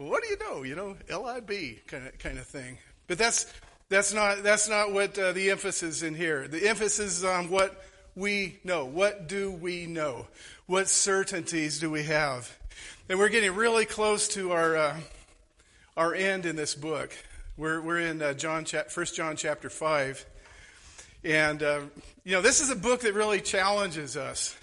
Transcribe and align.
well, 0.00 0.08
what 0.08 0.22
do 0.22 0.30
you 0.30 0.38
know? 0.38 0.62
You 0.62 0.74
know, 0.76 0.96
LIB 1.14 1.86
kind 1.86 2.06
of 2.06 2.18
kind 2.18 2.38
of 2.38 2.46
thing. 2.46 2.78
But 3.06 3.18
that's 3.18 3.52
that's 3.90 4.14
not 4.14 4.42
that's 4.42 4.66
not 4.66 4.94
what 4.94 5.18
uh, 5.18 5.32
the 5.32 5.50
emphasis 5.50 6.02
in 6.02 6.14
here. 6.14 6.48
The 6.48 6.66
emphasis 6.66 7.18
is 7.18 7.24
on 7.24 7.50
what 7.50 7.84
we 8.16 8.58
know. 8.64 8.86
What 8.86 9.28
do 9.28 9.50
we 9.50 9.84
know? 9.84 10.26
What 10.64 10.88
certainties 10.88 11.80
do 11.80 11.90
we 11.90 12.04
have? 12.04 12.56
And 13.10 13.18
we're 13.18 13.28
getting 13.28 13.54
really 13.54 13.84
close 13.84 14.26
to 14.28 14.52
our 14.52 14.74
uh, 14.74 14.96
our 15.98 16.14
end 16.14 16.46
in 16.46 16.56
this 16.56 16.74
book. 16.74 17.12
We're 17.58 17.82
we're 17.82 18.00
in 18.00 18.22
uh, 18.22 18.32
John, 18.32 18.64
First 18.64 19.16
John 19.16 19.36
chapter 19.36 19.68
five, 19.68 20.24
and 21.24 21.62
uh, 21.62 21.80
you 22.24 22.32
know 22.32 22.40
this 22.40 22.62
is 22.62 22.70
a 22.70 22.76
book 22.76 23.02
that 23.02 23.12
really 23.12 23.42
challenges 23.42 24.16
us. 24.16 24.56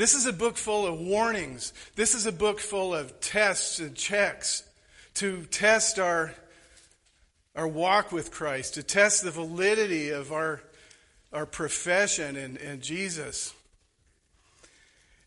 This 0.00 0.14
is 0.14 0.24
a 0.24 0.32
book 0.32 0.56
full 0.56 0.86
of 0.86 0.98
warnings. 0.98 1.74
This 1.94 2.14
is 2.14 2.24
a 2.24 2.32
book 2.32 2.58
full 2.58 2.94
of 2.94 3.20
tests 3.20 3.80
and 3.80 3.94
checks 3.94 4.62
to 5.16 5.42
test 5.50 5.98
our, 5.98 6.32
our 7.54 7.68
walk 7.68 8.10
with 8.10 8.30
Christ, 8.30 8.72
to 8.76 8.82
test 8.82 9.22
the 9.22 9.30
validity 9.30 10.08
of 10.08 10.32
our, 10.32 10.62
our 11.34 11.44
profession 11.44 12.36
in, 12.36 12.56
in 12.56 12.80
Jesus. 12.80 13.52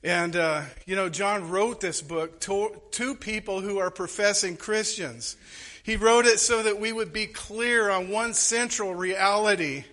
And, 0.04 0.36
uh, 0.36 0.64
you 0.88 0.96
know, 0.96 1.08
John 1.08 1.52
wrote 1.52 1.80
this 1.80 2.02
book 2.02 2.40
to, 2.40 2.82
to 2.94 3.14
people 3.14 3.62
who 3.62 3.78
are 3.78 3.92
professing 3.92 4.58
Christians. 4.58 5.38
He 5.84 5.98
wrote 5.98 6.26
it 6.26 6.40
so 6.40 6.64
that 6.64 6.80
we 6.80 6.92
would 6.92 7.14
be 7.14 7.28
clear 7.28 7.92
on 7.92 8.10
one 8.10 8.34
central 8.34 8.96
reality 8.96 9.84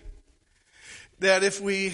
that 1.19 1.43
if 1.43 1.61
we 1.61 1.93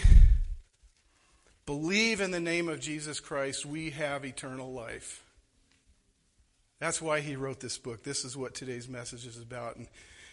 believe 1.67 2.21
in 2.21 2.31
the 2.31 2.39
name 2.39 2.69
of 2.69 2.79
Jesus 2.79 3.19
Christ, 3.19 3.65
we 3.65 3.91
have 3.91 4.25
eternal 4.25 4.71
life. 4.71 5.23
That's 6.79 7.01
why 7.01 7.19
he 7.19 7.35
wrote 7.35 7.59
this 7.59 7.77
book. 7.77 8.03
This 8.03 8.23
is 8.23 8.37
what 8.37 8.55
today's 8.55 8.87
message 8.87 9.27
is 9.27 9.37
about. 9.37 9.75
And, 9.75 9.87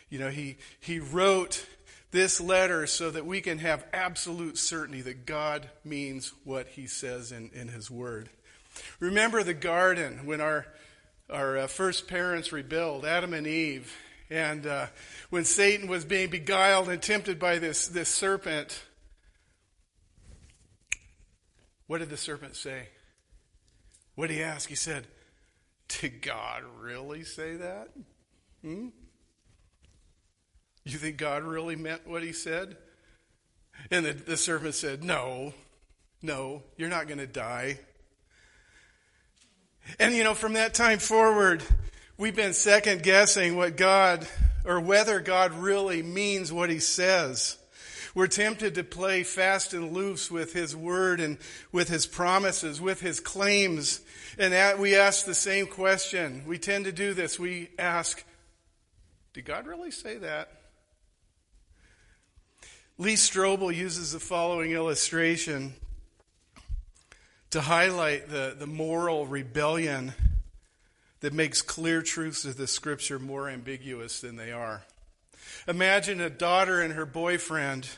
you 0.09 0.19
know, 0.19 0.31
he, 0.31 0.57
he 0.81 1.01
wrote 1.01 1.67
this 2.13 2.41
letter 2.41 2.87
so 2.87 3.11
that 3.11 3.27
we 3.27 3.41
can 3.41 3.59
have 3.59 3.85
absolute 3.93 4.57
certainty 4.57 5.03
that 5.03 5.27
God 5.27 5.69
means 5.85 6.33
what 6.45 6.69
he 6.69 6.87
says 6.87 7.33
in, 7.33 7.51
in 7.53 7.67
his 7.67 7.91
word. 7.91 8.29
Remember 9.01 9.43
the 9.43 9.55
garden 9.55 10.27
when 10.27 10.41
our, 10.41 10.67
our 11.29 11.59
uh, 11.59 11.67
first 11.67 12.07
parents 12.07 12.53
rebelled, 12.53 13.05
Adam 13.05 13.35
and 13.35 13.47
Eve, 13.47 13.93
and 14.31 14.67
uh, 14.67 14.87
when 15.31 15.45
Satan 15.45 15.89
was 15.89 16.05
being 16.05 16.31
beguiled 16.31 16.89
and 16.89 17.03
tempted 17.03 17.41
by 17.41 17.59
this, 17.59 17.89
this 17.89 18.09
serpent, 18.09 18.81
what 21.87 21.99
did 21.99 22.11
the 22.11 22.17
serpent 22.17 22.57
say? 22.57 22.89
What 24.15 24.29
did 24.29 24.35
he 24.35 24.43
ask? 24.43 24.69
He 24.69 24.75
said, 24.75 25.07
Did 25.89 26.23
God 26.23 26.63
really 26.81 27.25
say 27.25 27.57
that? 27.57 27.89
Hmm? 28.63 28.89
You 30.85 30.99
think 30.99 31.17
God 31.17 31.43
really 31.43 31.77
meant 31.77 32.07
what 32.07 32.23
he 32.23 32.33
said? 32.33 32.77
And 33.91 34.05
the, 34.05 34.13
the 34.13 34.37
serpent 34.37 34.75
said, 34.75 35.03
No, 35.03 35.53
no, 36.23 36.63
you're 36.77 36.89
not 36.89 37.07
going 37.07 37.19
to 37.19 37.27
die. 37.27 37.79
And 39.99 40.15
you 40.15 40.25
know, 40.25 40.35
from 40.35 40.55
that 40.55 40.75
time 40.75 40.99
forward, 40.99 41.63
we've 42.17 42.37
been 42.37 42.55
second 42.55 43.03
guessing 43.03 43.57
what 43.57 43.77
God, 43.77 44.27
or 44.65 44.81
whether 44.81 45.21
God 45.21 45.53
really 45.53 46.03
means 46.03 46.53
what 46.53 46.71
he 46.71 46.79
says. 46.79 47.59
We're 48.15 48.29
tempted 48.29 48.77
to 48.77 48.85
play 48.85 49.25
fast 49.25 49.75
and 49.75 49.93
loose 49.93 50.31
with 50.31 50.53
His 50.53 50.77
Word 50.77 51.21
and 51.21 51.37
with 51.73 51.89
His 51.89 52.07
promises, 52.07 52.81
with 52.81 53.01
His 53.01 53.19
claims. 53.19 54.01
And 54.39 54.79
we 54.79 54.95
ask 54.95 55.27
the 55.27 55.35
same 55.35 55.67
question. 55.67 56.45
We 56.47 56.59
tend 56.59 56.85
to 56.85 56.93
do 56.93 57.13
this. 57.13 57.41
We 57.41 57.71
ask, 57.77 58.25
did 59.33 59.45
God 59.45 59.67
really 59.67 59.91
say 59.91 60.19
that? 60.19 60.49
Lee 62.99 63.15
Strobel 63.15 63.75
uses 63.75 64.13
the 64.13 64.21
following 64.21 64.71
illustration 64.71 65.75
to 67.51 67.61
highlight 67.61 68.29
the, 68.31 68.55
the 68.57 68.69
moral 68.69 69.27
rebellion 69.27 70.13
that 71.19 71.33
makes 71.33 71.63
clear 71.63 72.03
truths 72.03 72.45
of 72.45 72.57
the 72.57 72.69
scripture 72.69 73.19
more 73.19 73.49
ambiguous 73.49 74.21
than 74.21 74.37
they 74.37 74.53
are. 74.53 74.85
Imagine 75.67 76.21
a 76.21 76.31
daughter 76.31 76.81
and 76.81 76.95
her 76.95 77.07
boyfriend 77.07 77.89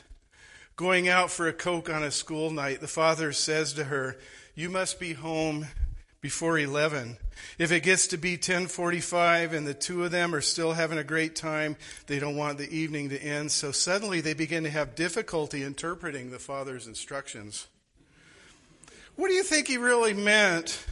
Going 0.77 1.09
out 1.09 1.31
for 1.31 1.47
a 1.47 1.53
Coke 1.53 1.89
on 1.89 2.03
a 2.03 2.11
school 2.11 2.51
night, 2.51 2.81
the 2.81 2.87
father 2.87 3.33
says 3.33 3.73
to 3.73 3.85
her, 3.85 4.15
You 4.53 4.69
must 4.69 4.99
be 4.99 5.13
home 5.13 5.65
before 6.21 6.59
11. 6.59 7.17
If 7.57 7.71
it 7.71 7.81
gets 7.81 8.05
to 8.07 8.17
be 8.17 8.33
1045 8.33 9.53
and 9.53 9.65
the 9.65 9.73
two 9.73 10.03
of 10.03 10.11
them 10.11 10.35
are 10.35 10.41
still 10.41 10.73
having 10.73 10.99
a 10.99 11.03
great 11.03 11.35
time, 11.35 11.77
they 12.05 12.19
don't 12.19 12.35
want 12.35 12.59
the 12.59 12.69
evening 12.69 13.09
to 13.09 13.19
end. 13.19 13.51
So 13.51 13.71
suddenly 13.71 14.21
they 14.21 14.35
begin 14.35 14.65
to 14.65 14.69
have 14.69 14.93
difficulty 14.93 15.63
interpreting 15.63 16.29
the 16.29 16.37
father's 16.37 16.85
instructions. 16.85 17.65
What 19.15 19.29
do 19.29 19.33
you 19.33 19.43
think 19.43 19.67
he 19.67 19.79
really 19.79 20.13
meant 20.13 20.85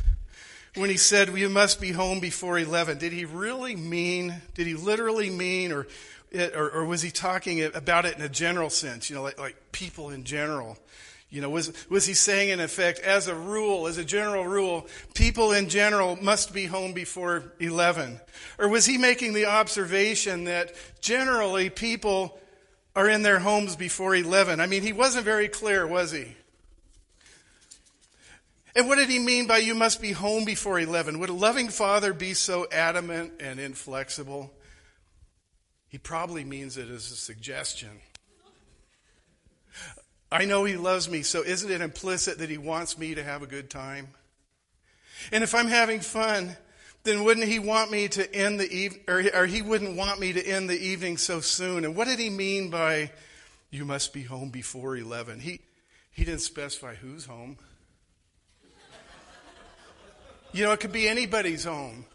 when 0.73 0.89
he 0.89 0.97
said, 0.97 1.29
You 1.37 1.47
must 1.47 1.79
be 1.79 1.91
home 1.91 2.19
before 2.19 2.57
11? 2.57 2.97
Did 2.97 3.13
he 3.13 3.25
really 3.25 3.75
mean, 3.75 4.41
did 4.55 4.65
he 4.65 4.73
literally 4.73 5.29
mean, 5.29 5.71
or 5.71 5.85
it, 6.35 6.55
or, 6.55 6.69
or 6.69 6.85
was 6.85 7.01
he 7.01 7.11
talking 7.11 7.63
about 7.63 8.05
it 8.05 8.15
in 8.15 8.21
a 8.21 8.29
general 8.29 8.69
sense, 8.69 9.09
you 9.09 9.15
know, 9.15 9.23
like, 9.23 9.39
like 9.39 9.55
people 9.71 10.09
in 10.09 10.23
general? 10.23 10.77
You 11.29 11.41
know, 11.41 11.49
was, 11.49 11.73
was 11.89 12.05
he 12.05 12.13
saying, 12.13 12.49
in 12.49 12.59
effect, 12.59 12.99
as 12.99 13.27
a 13.27 13.35
rule, 13.35 13.87
as 13.87 13.97
a 13.97 14.05
general 14.05 14.45
rule, 14.45 14.87
people 15.15 15.51
in 15.51 15.67
general 15.67 16.17
must 16.21 16.53
be 16.53 16.65
home 16.65 16.93
before 16.93 17.51
11? 17.59 18.19
Or 18.59 18.69
was 18.69 18.85
he 18.85 18.97
making 18.97 19.33
the 19.33 19.47
observation 19.47 20.45
that 20.45 20.73
generally 21.01 21.69
people 21.69 22.39
are 22.95 23.09
in 23.09 23.23
their 23.23 23.39
homes 23.39 23.75
before 23.75 24.15
11? 24.15 24.59
I 24.59 24.67
mean, 24.67 24.83
he 24.83 24.93
wasn't 24.93 25.25
very 25.25 25.47
clear, 25.47 25.85
was 25.85 26.11
he? 26.11 26.35
And 28.75 28.87
what 28.87 28.97
did 28.97 29.09
he 29.09 29.19
mean 29.19 29.47
by 29.47 29.57
you 29.57 29.73
must 29.73 30.01
be 30.01 30.11
home 30.11 30.43
before 30.45 30.79
11? 30.79 31.19
Would 31.19 31.29
a 31.29 31.33
loving 31.33 31.69
father 31.69 32.13
be 32.13 32.33
so 32.33 32.67
adamant 32.71 33.33
and 33.39 33.59
inflexible? 33.59 34.53
He 35.95 35.99
probably 35.99 36.43
means 36.43 36.75
it 36.75 36.89
as 36.89 37.09
a 37.09 37.15
suggestion. 37.15 38.01
I 40.29 40.43
know 40.43 40.65
he 40.65 40.75
loves 40.75 41.09
me, 41.09 41.21
so 41.21 41.41
isn't 41.41 41.71
it 41.71 41.79
implicit 41.79 42.39
that 42.39 42.49
he 42.49 42.57
wants 42.57 42.97
me 42.97 43.15
to 43.15 43.23
have 43.23 43.41
a 43.43 43.47
good 43.47 43.69
time? 43.69 44.09
And 45.31 45.41
if 45.41 45.55
I'm 45.55 45.67
having 45.67 46.01
fun, 46.01 46.57
then 47.03 47.23
wouldn't 47.23 47.47
he 47.47 47.59
want 47.59 47.91
me 47.91 48.09
to 48.09 48.35
end 48.35 48.59
the 48.59 48.69
evening, 48.69 49.03
or, 49.07 49.23
or 49.33 49.45
he 49.45 49.61
wouldn't 49.61 49.95
want 49.95 50.19
me 50.19 50.33
to 50.33 50.45
end 50.45 50.69
the 50.69 50.77
evening 50.77 51.15
so 51.15 51.39
soon? 51.39 51.85
And 51.85 51.95
what 51.95 52.09
did 52.09 52.19
he 52.19 52.29
mean 52.29 52.69
by 52.69 53.09
you 53.71 53.85
must 53.85 54.11
be 54.11 54.23
home 54.23 54.49
before 54.49 54.97
11? 54.97 55.39
He, 55.39 55.61
he 56.11 56.25
didn't 56.25 56.41
specify 56.41 56.95
whose 56.95 57.25
home. 57.25 57.55
You 60.51 60.65
know, 60.65 60.73
it 60.73 60.81
could 60.81 60.91
be 60.91 61.07
anybody's 61.07 61.63
home. 61.63 62.05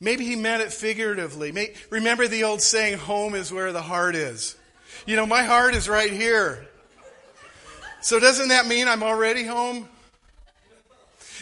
Maybe 0.00 0.24
he 0.24 0.34
meant 0.34 0.62
it 0.62 0.72
figuratively. 0.72 1.74
remember 1.90 2.26
the 2.26 2.44
old 2.44 2.62
saying, 2.62 2.98
home 2.98 3.34
is 3.34 3.52
where 3.52 3.72
the 3.72 3.82
heart 3.82 4.14
is. 4.14 4.56
You 5.06 5.16
know, 5.16 5.26
my 5.26 5.42
heart 5.42 5.74
is 5.74 5.88
right 5.88 6.10
here. 6.10 6.66
So 8.00 8.18
doesn't 8.18 8.48
that 8.48 8.66
mean 8.66 8.88
I'm 8.88 9.02
already 9.02 9.44
home? 9.44 9.88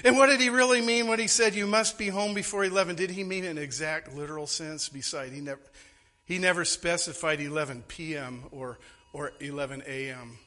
And 0.04 0.16
what 0.16 0.26
did 0.26 0.41
he 0.41 0.48
really 0.48 0.80
mean 0.80 1.06
when 1.06 1.18
he 1.18 1.28
said 1.28 1.54
you 1.54 1.66
must 1.66 1.98
be 1.98 2.08
home 2.08 2.34
before 2.34 2.64
11? 2.64 2.97
Did 2.97 3.10
he 3.10 3.24
mean 3.24 3.44
an 3.44 3.58
exact 3.58 4.14
literal 4.14 4.47
sense? 4.47 4.88
Beside, 4.88 5.32
he 5.32 5.41
never, 5.41 5.60
he 6.24 6.38
never 6.38 6.64
specified 6.64 7.41
11 7.41 7.84
p.m. 7.88 8.44
or, 8.50 8.78
or 9.12 9.32
11 9.41 9.84
a.m. 9.86 10.38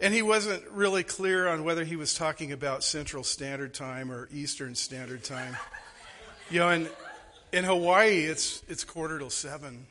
And 0.00 0.14
he 0.14 0.22
wasn't 0.22 0.66
really 0.70 1.02
clear 1.02 1.46
on 1.46 1.62
whether 1.62 1.84
he 1.84 1.96
was 1.96 2.14
talking 2.14 2.52
about 2.52 2.82
Central 2.82 3.22
Standard 3.22 3.74
Time 3.74 4.10
or 4.10 4.28
Eastern 4.32 4.74
Standard 4.74 5.22
Time. 5.22 5.56
You 6.50 6.60
know, 6.60 6.70
in, 6.70 6.88
in 7.52 7.64
Hawaii, 7.64 8.20
it's, 8.20 8.62
it's 8.66 8.82
quarter 8.82 9.18
till 9.18 9.28
seven. 9.28 9.86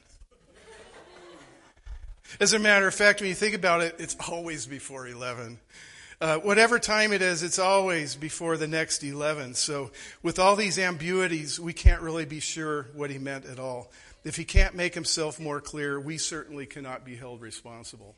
As 2.40 2.54
a 2.54 2.60
matter 2.60 2.88
of 2.88 2.96
fact, 2.96 3.22
when 3.22 3.30
you 3.30 3.36
think 3.36 3.56
about 3.56 3.82
it, 3.82 3.96
it's 4.00 4.16
always 4.28 4.66
before 4.66 5.08
11. 5.08 5.60
Uh, 6.22 6.38
whatever 6.38 6.80
time 6.80 7.14
it 7.14 7.22
is, 7.22 7.44
it's 7.44 7.60
always 7.60 8.16
before 8.16 8.58
the 8.58 8.68
next 8.68 9.04
11. 9.04 9.54
So, 9.54 9.92
with 10.22 10.38
all 10.38 10.56
these 10.56 10.78
ambiguities, 10.78 11.60
we 11.60 11.72
can't 11.72 12.02
really 12.02 12.26
be 12.26 12.40
sure 12.40 12.88
what 12.94 13.10
he 13.10 13.18
meant 13.18 13.46
at 13.46 13.58
all. 13.58 13.92
If 14.24 14.36
he 14.36 14.44
can't 14.44 14.76
make 14.76 14.94
himself 14.94 15.40
more 15.40 15.62
clear, 15.62 16.00
we 16.00 16.18
certainly 16.18 16.66
cannot 16.66 17.06
be 17.06 17.16
held 17.16 17.42
responsible. 17.42 18.16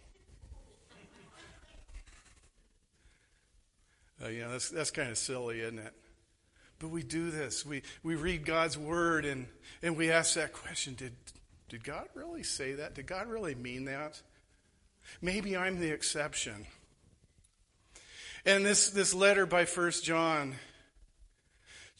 Uh, 4.23 4.27
you 4.29 4.41
know, 4.41 4.51
that's, 4.51 4.69
that's 4.69 4.91
kind 4.91 5.09
of 5.09 5.17
silly, 5.17 5.61
isn't 5.61 5.79
it? 5.79 5.93
But 6.79 6.89
we 6.89 7.03
do 7.03 7.31
this. 7.31 7.65
We, 7.65 7.83
we 8.03 8.15
read 8.15 8.45
God's 8.45 8.77
word 8.77 9.25
and, 9.25 9.47
and 9.81 9.95
we 9.95 10.11
ask 10.11 10.35
that 10.35 10.53
question 10.53 10.95
did, 10.95 11.13
did 11.69 11.83
God 11.83 12.07
really 12.15 12.43
say 12.43 12.73
that? 12.73 12.95
Did 12.95 13.07
God 13.07 13.27
really 13.27 13.55
mean 13.55 13.85
that? 13.85 14.19
Maybe 15.21 15.55
I'm 15.55 15.79
the 15.79 15.91
exception. 15.91 16.65
And 18.45 18.65
this, 18.65 18.89
this 18.89 19.13
letter 19.13 19.45
by 19.45 19.65
First 19.65 20.03
John 20.03 20.55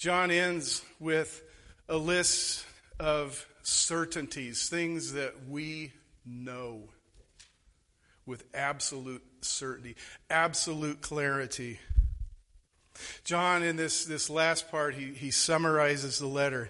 John 0.02 0.32
ends 0.32 0.82
with 1.00 1.44
a 1.88 1.96
list 1.96 2.66
of 3.00 3.46
certainties, 3.62 4.68
things 4.68 5.14
that 5.14 5.48
we 5.48 5.94
know 6.26 6.90
with 8.26 8.44
absolute 8.56 9.22
certainty, 9.42 9.96
absolute 10.28 11.02
clarity. 11.02 11.80
John, 13.24 13.63
in 13.63 13.75
this, 13.75 14.06
this 14.06 14.30
last 14.30 14.69
part, 14.71 14.95
he, 14.95 15.13
he 15.13 15.31
summarizes 15.31 16.19
the 16.19 16.27
letter. 16.27 16.69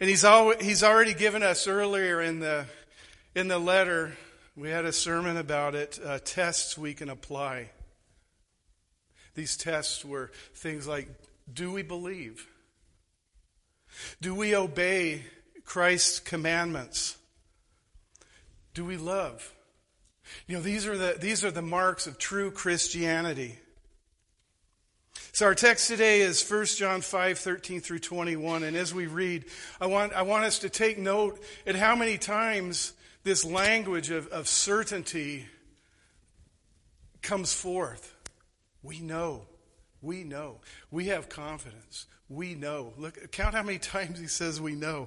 And 0.00 0.10
he's, 0.10 0.24
al- 0.24 0.58
he's 0.58 0.82
already 0.82 1.14
given 1.14 1.42
us 1.42 1.66
earlier 1.66 2.20
in 2.20 2.40
the, 2.40 2.66
in 3.34 3.48
the 3.48 3.58
letter, 3.58 4.16
we 4.56 4.70
had 4.70 4.84
a 4.84 4.92
sermon 4.92 5.36
about 5.36 5.74
it, 5.74 5.98
uh, 6.04 6.18
tests 6.24 6.78
we 6.78 6.94
can 6.94 7.10
apply. 7.10 7.70
These 9.34 9.56
tests 9.56 10.04
were 10.04 10.30
things 10.54 10.86
like 10.86 11.08
do 11.52 11.70
we 11.70 11.82
believe? 11.82 12.46
Do 14.20 14.34
we 14.34 14.56
obey 14.56 15.22
Christ's 15.64 16.18
commandments? 16.18 17.16
Do 18.74 18.84
we 18.84 18.96
love? 18.96 19.54
You 20.46 20.56
know, 20.56 20.62
these 20.62 20.86
are 20.86 20.96
the, 20.96 21.16
these 21.20 21.44
are 21.44 21.50
the 21.50 21.62
marks 21.62 22.06
of 22.06 22.18
true 22.18 22.50
Christianity. 22.50 23.58
So 25.36 25.44
our 25.44 25.54
text 25.54 25.88
today 25.88 26.22
is 26.22 26.50
1 26.50 26.64
John 26.64 27.02
5, 27.02 27.38
13 27.38 27.82
through 27.82 27.98
21. 27.98 28.62
And 28.62 28.74
as 28.74 28.94
we 28.94 29.06
read, 29.06 29.44
I 29.78 29.84
want, 29.84 30.14
I 30.14 30.22
want 30.22 30.46
us 30.46 30.60
to 30.60 30.70
take 30.70 30.96
note 30.96 31.38
at 31.66 31.76
how 31.76 31.94
many 31.94 32.16
times 32.16 32.94
this 33.22 33.44
language 33.44 34.08
of, 34.08 34.28
of 34.28 34.48
certainty 34.48 35.44
comes 37.20 37.52
forth. 37.52 38.16
We 38.82 39.00
know. 39.00 39.42
We 40.00 40.24
know. 40.24 40.60
We 40.90 41.08
have 41.08 41.28
confidence. 41.28 42.06
We 42.30 42.54
know. 42.54 42.94
Look, 42.96 43.30
count 43.30 43.54
how 43.54 43.62
many 43.62 43.78
times 43.78 44.18
he 44.18 44.28
says 44.28 44.58
we 44.58 44.74
know. 44.74 45.06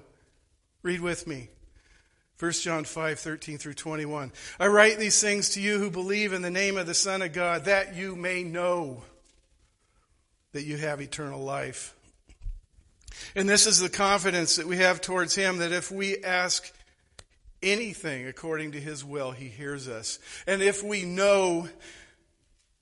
Read 0.84 1.02
with 1.02 1.26
me. 1.26 1.50
1 2.38 2.52
John 2.52 2.84
5, 2.84 3.20
13 3.20 3.58
through 3.58 3.74
21. 3.74 4.31
I 4.60 4.68
write 4.68 5.00
these 5.00 5.20
things 5.20 5.50
to 5.56 5.60
you 5.60 5.80
who 5.80 5.90
believe 5.90 6.34
in 6.34 6.44
the 6.44 6.52
name 6.52 6.78
of 6.78 6.86
the 6.86 6.94
Son 6.94 7.24
of 7.24 7.34
God, 7.34 7.66
that 7.66 7.96
you 7.96 8.16
may 8.16 8.44
know 8.44 9.02
that 10.54 10.63
you 10.63 10.78
have 10.78 11.01
eternal 11.01 11.42
life. 11.44 11.96
And 13.36 13.48
this 13.48 13.68
is 13.68 13.80
the 13.80 13.90
confidence 13.90 14.56
that 14.56 14.68
we 14.68 14.78
have 14.78 15.01
towards 15.01 15.36
Him 15.36 15.57
that 15.57 15.72
if 15.72 15.92
we 15.92 16.18
ask 16.24 16.72
anything 17.62 18.28
according 18.28 18.72
to 18.74 18.80
His 18.80 19.04
will, 19.04 19.31
He 19.31 19.48
hears 19.48 19.88
us. 19.88 20.19
And 20.48 20.62
if 20.62 20.84
we 20.84 21.04
know 21.06 21.68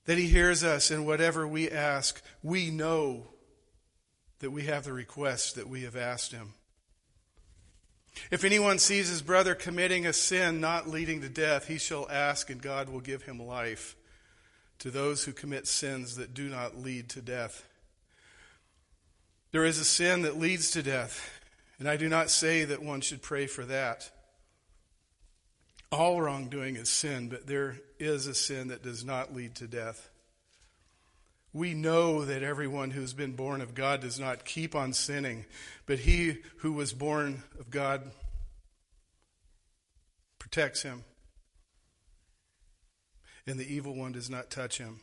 that 0.05 0.17
He 0.17 0.27
hears 0.27 0.63
us 0.63 0.91
in 0.91 1.05
whatever 1.05 1.47
we 1.47 1.69
ask, 1.69 2.21
we 2.43 2.69
know 2.69 3.27
that 4.39 4.51
we 4.51 4.63
have 4.63 4.83
the 4.83 4.93
request 4.93 5.55
that 5.55 5.67
we 5.67 5.83
have 5.83 5.95
asked 5.95 6.31
Him. 6.31 6.53
If 8.31 8.43
anyone 8.43 8.79
sees 8.79 9.09
his 9.09 9.21
brother 9.21 9.55
committing 9.55 10.05
a 10.05 10.13
sin 10.13 10.59
not 10.59 10.89
leading 10.89 11.21
to 11.21 11.29
death, 11.29 11.67
he 11.67 11.77
shall 11.77 12.09
ask, 12.09 12.49
and 12.49 12.61
God 12.61 12.89
will 12.89 12.99
give 12.99 13.23
him 13.23 13.39
life 13.39 13.95
to 14.79 14.91
those 14.91 15.23
who 15.23 15.31
commit 15.31 15.67
sins 15.67 16.15
that 16.15 16.33
do 16.33 16.49
not 16.49 16.77
lead 16.77 17.09
to 17.09 17.21
death. 17.21 17.65
There 19.51 19.65
is 19.65 19.79
a 19.79 19.85
sin 19.85 20.23
that 20.23 20.37
leads 20.37 20.71
to 20.71 20.83
death, 20.83 21.41
and 21.79 21.87
I 21.87 21.97
do 21.97 22.09
not 22.09 22.29
say 22.29 22.65
that 22.65 22.83
one 22.83 23.01
should 23.01 23.21
pray 23.21 23.47
for 23.47 23.65
that. 23.65 24.11
All 25.91 26.21
wrongdoing 26.21 26.75
is 26.75 26.89
sin, 26.89 27.29
but 27.29 27.47
there 27.47 27.77
is 27.97 28.27
a 28.27 28.33
sin 28.35 28.67
that 28.67 28.83
does 28.83 29.05
not 29.05 29.33
lead 29.33 29.55
to 29.55 29.67
death. 29.67 30.09
We 31.53 31.73
know 31.73 32.25
that 32.25 32.43
everyone 32.43 32.91
who's 32.91 33.13
been 33.13 33.31
born 33.31 33.61
of 33.61 33.73
God 33.73 34.01
does 34.01 34.19
not 34.19 34.45
keep 34.45 34.75
on 34.75 34.93
sinning, 34.93 35.45
but 35.85 35.99
he 35.99 36.39
who 36.57 36.73
was 36.73 36.93
born 36.93 37.41
of 37.59 37.71
God 37.71 38.11
protects 40.37 40.83
him, 40.83 41.03
and 43.47 43.59
the 43.59 43.73
evil 43.73 43.95
one 43.95 44.11
does 44.11 44.29
not 44.29 44.51
touch 44.51 44.77
him. 44.77 44.99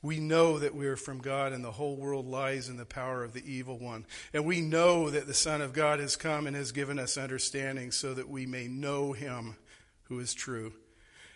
We 0.00 0.20
know 0.20 0.58
that 0.58 0.74
we 0.74 0.86
are 0.86 0.96
from 0.96 1.18
God, 1.18 1.52
and 1.52 1.64
the 1.64 1.72
whole 1.72 1.96
world 1.96 2.26
lies 2.26 2.68
in 2.68 2.76
the 2.76 2.86
power 2.86 3.24
of 3.24 3.32
the 3.32 3.44
evil 3.44 3.78
one. 3.78 4.06
And 4.32 4.46
we 4.46 4.60
know 4.60 5.10
that 5.10 5.26
the 5.26 5.34
Son 5.34 5.60
of 5.60 5.72
God 5.72 6.00
has 6.00 6.16
come 6.16 6.46
and 6.46 6.56
has 6.56 6.72
given 6.72 6.98
us 6.98 7.18
understanding 7.18 7.90
so 7.90 8.14
that 8.14 8.28
we 8.28 8.46
may 8.46 8.68
know 8.68 9.12
him 9.12 9.56
who 10.04 10.18
is 10.20 10.32
true. 10.32 10.72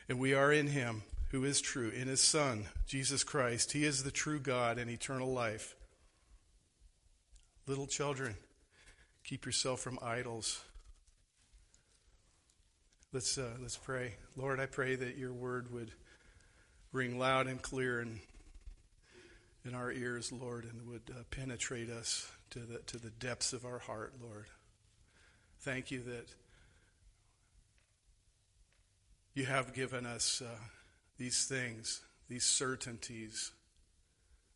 And 0.08 0.18
we 0.18 0.32
are 0.32 0.52
in 0.52 0.68
him 0.68 1.02
who 1.30 1.44
is 1.44 1.60
true, 1.60 1.90
in 1.90 2.08
his 2.08 2.20
Son, 2.20 2.66
Jesus 2.86 3.24
Christ. 3.24 3.72
He 3.72 3.84
is 3.84 4.02
the 4.02 4.10
true 4.10 4.40
God 4.40 4.78
and 4.78 4.90
eternal 4.90 5.32
life. 5.32 5.76
Little 7.66 7.86
children, 7.86 8.36
keep 9.22 9.46
yourself 9.46 9.80
from 9.80 9.98
idols. 10.02 10.64
Let's, 13.12 13.36
uh, 13.38 13.50
let's 13.60 13.76
pray. 13.76 14.14
Lord, 14.36 14.60
I 14.60 14.66
pray 14.66 14.96
that 14.96 15.18
your 15.18 15.32
word 15.32 15.72
would 15.72 15.92
ring 16.92 17.18
loud 17.18 17.46
and 17.46 17.60
clear 17.60 18.00
in, 18.00 18.20
in 19.64 19.74
our 19.74 19.92
ears, 19.92 20.32
Lord, 20.32 20.64
and 20.64 20.86
would 20.88 21.02
uh, 21.10 21.22
penetrate 21.30 21.90
us 21.90 22.30
to 22.50 22.60
the, 22.60 22.78
to 22.86 22.98
the 22.98 23.10
depths 23.10 23.52
of 23.52 23.64
our 23.64 23.78
heart, 23.78 24.14
Lord. 24.22 24.46
Thank 25.60 25.90
you 25.90 26.02
that 26.02 26.26
you 29.34 29.46
have 29.46 29.72
given 29.72 30.06
us. 30.06 30.42
Uh, 30.44 30.58
these 31.20 31.44
things, 31.44 32.00
these 32.30 32.44
certainties 32.44 33.52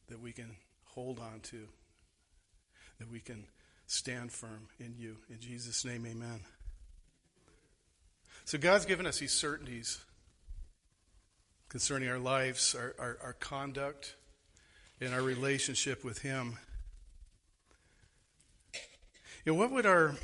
that 0.09 0.19
we 0.19 0.33
can 0.33 0.57
hold 0.87 1.19
on 1.19 1.41
to, 1.43 1.69
that 2.99 3.11
we 3.11 3.21
can 3.21 3.45
stand 3.87 4.33
firm 4.33 4.69
in 4.81 4.95
you. 4.97 5.19
In 5.29 5.39
Jesus' 5.41 5.85
name, 5.85 6.07
amen. 6.07 6.41
So 8.47 8.57
God's 8.57 8.87
given 8.87 9.07
us 9.07 9.19
these 9.19 9.35
certainties 9.35 10.03
concerning 11.75 12.09
our 12.09 12.21
lives, 12.21 12.77
our, 12.79 12.95
our, 13.01 13.19
our 13.21 13.33
conduct, 13.33 14.15
and 15.01 15.13
our 15.13 15.21
relationship 15.21 16.05
with 16.05 16.19
Him. 16.19 16.57
You 19.45 19.53
know, 19.53 19.59
what 19.59 19.73
would 19.73 19.85
our 19.85 20.15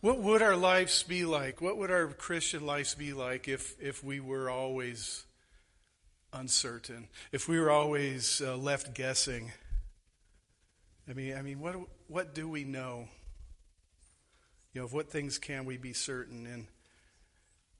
what 0.00 0.18
would 0.18 0.42
our 0.42 0.56
lives 0.56 1.04
be 1.04 1.24
like? 1.24 1.62
What 1.62 1.78
would 1.78 1.92
our 1.92 2.08
Christian 2.08 2.66
lives 2.66 2.96
be 2.96 3.12
like 3.12 3.46
if, 3.46 3.80
if 3.80 4.02
we 4.02 4.18
were 4.18 4.50
always 4.50 5.24
uncertain? 6.32 7.06
If 7.30 7.48
we 7.48 7.60
were 7.60 7.70
always 7.70 8.42
uh, 8.44 8.56
left 8.56 8.94
guessing? 8.94 9.52
I 11.08 11.12
mean, 11.12 11.36
I 11.36 11.42
mean, 11.42 11.60
what 11.60 11.76
what 12.08 12.34
do 12.34 12.48
we 12.48 12.64
know? 12.64 13.06
You 14.72 14.80
know, 14.80 14.86
of 14.86 14.92
what 14.92 15.08
things 15.08 15.38
can 15.38 15.66
we 15.66 15.76
be 15.76 15.92
certain? 15.92 16.48
And 16.48 16.66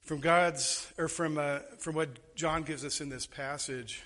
from 0.07 0.21
God's 0.21 0.89
or 0.97 1.09
from 1.09 1.37
uh, 1.37 1.59
from 1.79 1.93
what 1.93 2.33
John 2.33 2.63
gives 2.63 2.85
us 2.85 3.01
in 3.01 3.09
this 3.09 3.27
passage, 3.27 4.01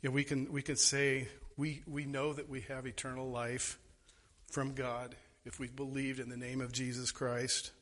you 0.00 0.08
know, 0.08 0.14
we 0.14 0.22
can 0.22 0.50
we 0.52 0.62
can 0.62 0.76
say 0.76 1.26
we 1.56 1.82
we 1.88 2.04
know 2.04 2.32
that 2.32 2.48
we 2.48 2.60
have 2.62 2.86
eternal 2.86 3.28
life 3.28 3.78
from 4.52 4.74
God 4.74 5.16
if 5.44 5.58
we've 5.58 5.74
believed 5.74 6.20
in 6.20 6.28
the 6.28 6.36
name 6.36 6.60
of 6.60 6.72
Jesus 6.72 7.10
Christ. 7.10 7.72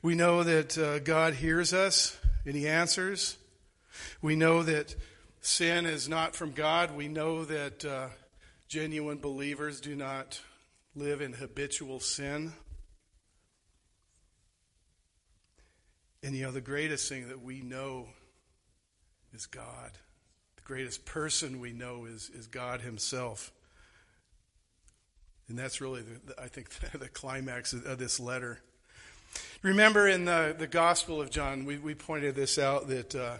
We 0.00 0.14
know 0.14 0.44
that 0.44 0.78
uh, 0.78 1.00
God 1.00 1.34
hears 1.34 1.74
us 1.74 2.16
and 2.46 2.54
He 2.54 2.68
answers. 2.68 3.36
We 4.22 4.36
know 4.36 4.62
that 4.62 4.94
sin 5.40 5.86
is 5.86 6.08
not 6.08 6.36
from 6.36 6.52
God. 6.52 6.96
We 6.96 7.08
know 7.08 7.44
that 7.46 7.84
uh, 7.84 8.08
genuine 8.68 9.18
believers 9.18 9.80
do 9.80 9.96
not 9.96 10.40
live 10.94 11.20
in 11.20 11.32
habitual 11.32 11.98
sin. 11.98 12.52
And 16.24 16.34
you 16.34 16.44
know, 16.44 16.52
the 16.52 16.62
greatest 16.62 17.06
thing 17.06 17.28
that 17.28 17.42
we 17.42 17.60
know 17.60 18.06
is 19.34 19.44
God. 19.44 19.90
The 20.56 20.62
greatest 20.62 21.04
person 21.04 21.60
we 21.60 21.74
know 21.74 22.06
is, 22.06 22.30
is 22.30 22.46
God 22.46 22.80
Himself. 22.80 23.52
And 25.48 25.58
that's 25.58 25.82
really, 25.82 26.00
the, 26.00 26.42
I 26.42 26.48
think, 26.48 26.70
the 26.98 27.10
climax 27.10 27.74
of 27.74 27.98
this 27.98 28.18
letter. 28.18 28.60
Remember 29.60 30.08
in 30.08 30.24
the, 30.24 30.56
the 30.58 30.66
Gospel 30.66 31.20
of 31.20 31.28
John, 31.28 31.66
we, 31.66 31.76
we 31.76 31.94
pointed 31.94 32.34
this 32.34 32.58
out 32.58 32.88
that, 32.88 33.14
uh, 33.14 33.36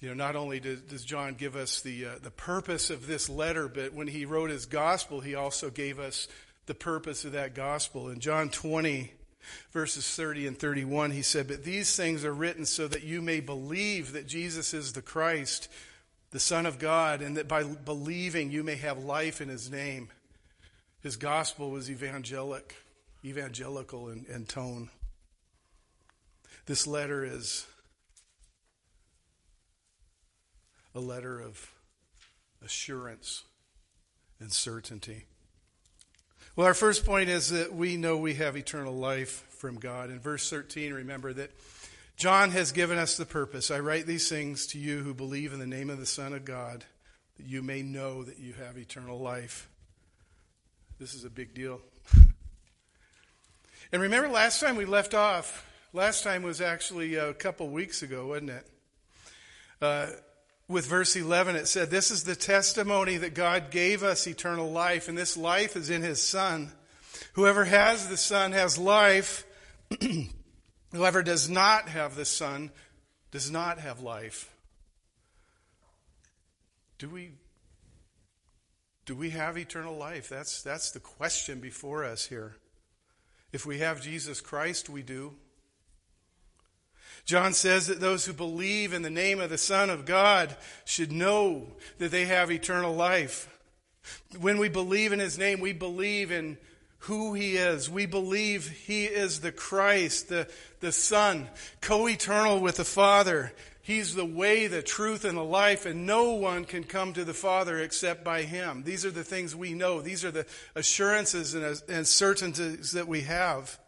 you 0.00 0.08
know, 0.08 0.14
not 0.14 0.34
only 0.34 0.58
does, 0.58 0.80
does 0.80 1.04
John 1.04 1.34
give 1.34 1.54
us 1.54 1.82
the, 1.82 2.06
uh, 2.06 2.10
the 2.20 2.32
purpose 2.32 2.90
of 2.90 3.06
this 3.06 3.28
letter, 3.28 3.68
but 3.68 3.94
when 3.94 4.08
he 4.08 4.24
wrote 4.24 4.50
his 4.50 4.66
Gospel, 4.66 5.20
he 5.20 5.36
also 5.36 5.70
gave 5.70 6.00
us 6.00 6.26
the 6.66 6.74
purpose 6.74 7.24
of 7.24 7.32
that 7.32 7.54
Gospel. 7.54 8.08
In 8.08 8.18
John 8.18 8.48
20, 8.48 9.12
verses 9.70 10.08
30 10.14 10.46
and 10.46 10.58
31, 10.58 11.10
he 11.10 11.22
said, 11.22 11.48
But 11.48 11.64
these 11.64 11.94
things 11.96 12.24
are 12.24 12.34
written 12.34 12.66
so 12.66 12.88
that 12.88 13.04
you 13.04 13.20
may 13.22 13.40
believe 13.40 14.12
that 14.12 14.26
Jesus 14.26 14.74
is 14.74 14.92
the 14.92 15.02
Christ, 15.02 15.68
the 16.30 16.40
Son 16.40 16.66
of 16.66 16.78
God, 16.78 17.22
and 17.22 17.36
that 17.36 17.48
by 17.48 17.64
believing 17.64 18.50
you 18.50 18.62
may 18.62 18.76
have 18.76 18.98
life 18.98 19.40
in 19.40 19.48
his 19.48 19.70
name. 19.70 20.08
His 21.02 21.16
gospel 21.16 21.70
was 21.70 21.90
evangelic, 21.90 22.76
evangelical 23.24 24.08
in, 24.08 24.24
in 24.28 24.46
tone. 24.46 24.90
This 26.66 26.86
letter 26.86 27.24
is 27.24 27.66
a 30.94 31.00
letter 31.00 31.40
of 31.40 31.72
assurance, 32.64 33.44
and 34.40 34.52
certainty. 34.52 35.26
Well, 36.54 36.66
our 36.66 36.74
first 36.74 37.06
point 37.06 37.30
is 37.30 37.48
that 37.48 37.74
we 37.74 37.96
know 37.96 38.18
we 38.18 38.34
have 38.34 38.58
eternal 38.58 38.92
life 38.92 39.46
from 39.56 39.76
God. 39.76 40.10
In 40.10 40.20
verse 40.20 40.50
13, 40.50 40.92
remember 40.92 41.32
that 41.32 41.50
John 42.18 42.50
has 42.50 42.72
given 42.72 42.98
us 42.98 43.16
the 43.16 43.24
purpose. 43.24 43.70
I 43.70 43.80
write 43.80 44.04
these 44.04 44.28
things 44.28 44.66
to 44.68 44.78
you 44.78 44.98
who 44.98 45.14
believe 45.14 45.54
in 45.54 45.60
the 45.60 45.66
name 45.66 45.88
of 45.88 45.98
the 45.98 46.04
Son 46.04 46.34
of 46.34 46.44
God, 46.44 46.84
that 47.38 47.46
you 47.46 47.62
may 47.62 47.80
know 47.80 48.22
that 48.22 48.38
you 48.38 48.52
have 48.52 48.76
eternal 48.76 49.18
life. 49.18 49.66
This 51.00 51.14
is 51.14 51.24
a 51.24 51.30
big 51.30 51.54
deal. 51.54 51.80
and 53.90 54.02
remember, 54.02 54.28
last 54.28 54.60
time 54.60 54.76
we 54.76 54.84
left 54.84 55.14
off, 55.14 55.66
last 55.94 56.22
time 56.22 56.42
was 56.42 56.60
actually 56.60 57.14
a 57.14 57.32
couple 57.32 57.70
weeks 57.70 58.02
ago, 58.02 58.26
wasn't 58.26 58.50
it? 58.50 58.66
Uh, 59.80 60.08
with 60.68 60.86
verse 60.86 61.16
11, 61.16 61.56
it 61.56 61.68
said, 61.68 61.90
This 61.90 62.10
is 62.10 62.24
the 62.24 62.36
testimony 62.36 63.16
that 63.18 63.34
God 63.34 63.70
gave 63.70 64.02
us 64.02 64.26
eternal 64.26 64.70
life, 64.70 65.08
and 65.08 65.16
this 65.16 65.36
life 65.36 65.76
is 65.76 65.90
in 65.90 66.02
his 66.02 66.22
Son. 66.22 66.72
Whoever 67.34 67.64
has 67.64 68.08
the 68.08 68.16
Son 68.16 68.52
has 68.52 68.78
life. 68.78 69.44
Whoever 70.92 71.22
does 71.22 71.48
not 71.48 71.88
have 71.88 72.16
the 72.16 72.24
Son 72.24 72.70
does 73.30 73.50
not 73.50 73.78
have 73.78 74.00
life. 74.00 74.50
Do 76.98 77.08
we, 77.08 77.32
do 79.06 79.16
we 79.16 79.30
have 79.30 79.58
eternal 79.58 79.96
life? 79.96 80.28
That's, 80.28 80.62
that's 80.62 80.92
the 80.92 81.00
question 81.00 81.60
before 81.60 82.04
us 82.04 82.26
here. 82.26 82.56
If 83.52 83.66
we 83.66 83.78
have 83.80 84.00
Jesus 84.00 84.40
Christ, 84.40 84.88
we 84.88 85.02
do. 85.02 85.34
John 87.24 87.52
says 87.52 87.86
that 87.86 88.00
those 88.00 88.24
who 88.24 88.32
believe 88.32 88.92
in 88.92 89.02
the 89.02 89.10
name 89.10 89.40
of 89.40 89.50
the 89.50 89.58
Son 89.58 89.90
of 89.90 90.04
God 90.04 90.56
should 90.84 91.12
know 91.12 91.66
that 91.98 92.10
they 92.10 92.24
have 92.24 92.50
eternal 92.50 92.94
life. 92.94 93.48
When 94.40 94.58
we 94.58 94.68
believe 94.68 95.12
in 95.12 95.20
his 95.20 95.38
name, 95.38 95.60
we 95.60 95.72
believe 95.72 96.32
in 96.32 96.58
who 96.98 97.34
he 97.34 97.56
is. 97.56 97.90
We 97.90 98.06
believe 98.06 98.68
he 98.68 99.04
is 99.04 99.40
the 99.40 99.52
Christ, 99.52 100.28
the, 100.28 100.48
the 100.80 100.92
Son, 100.92 101.48
co 101.80 102.08
eternal 102.08 102.60
with 102.60 102.76
the 102.76 102.84
Father. 102.84 103.52
He's 103.82 104.14
the 104.14 104.24
way, 104.24 104.68
the 104.68 104.82
truth, 104.82 105.24
and 105.24 105.36
the 105.36 105.42
life, 105.42 105.86
and 105.86 106.06
no 106.06 106.34
one 106.34 106.64
can 106.64 106.84
come 106.84 107.12
to 107.14 107.24
the 107.24 107.34
Father 107.34 107.80
except 107.80 108.22
by 108.22 108.42
him. 108.42 108.84
These 108.84 109.04
are 109.04 109.10
the 109.10 109.24
things 109.24 109.56
we 109.56 109.74
know. 109.74 110.00
These 110.00 110.24
are 110.24 110.30
the 110.30 110.46
assurances 110.76 111.54
and, 111.54 111.82
and 111.88 112.06
certainties 112.06 112.92
that 112.92 113.08
we 113.08 113.22
have. 113.22 113.78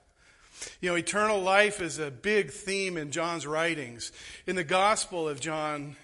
You 0.80 0.90
know, 0.90 0.96
eternal 0.96 1.40
life 1.40 1.80
is 1.80 1.98
a 1.98 2.10
big 2.10 2.50
theme 2.50 2.96
in 2.96 3.10
John's 3.10 3.46
writings. 3.46 4.12
In 4.46 4.56
the 4.56 4.64
Gospel 4.64 5.28
of 5.28 5.40
John, 5.40 5.96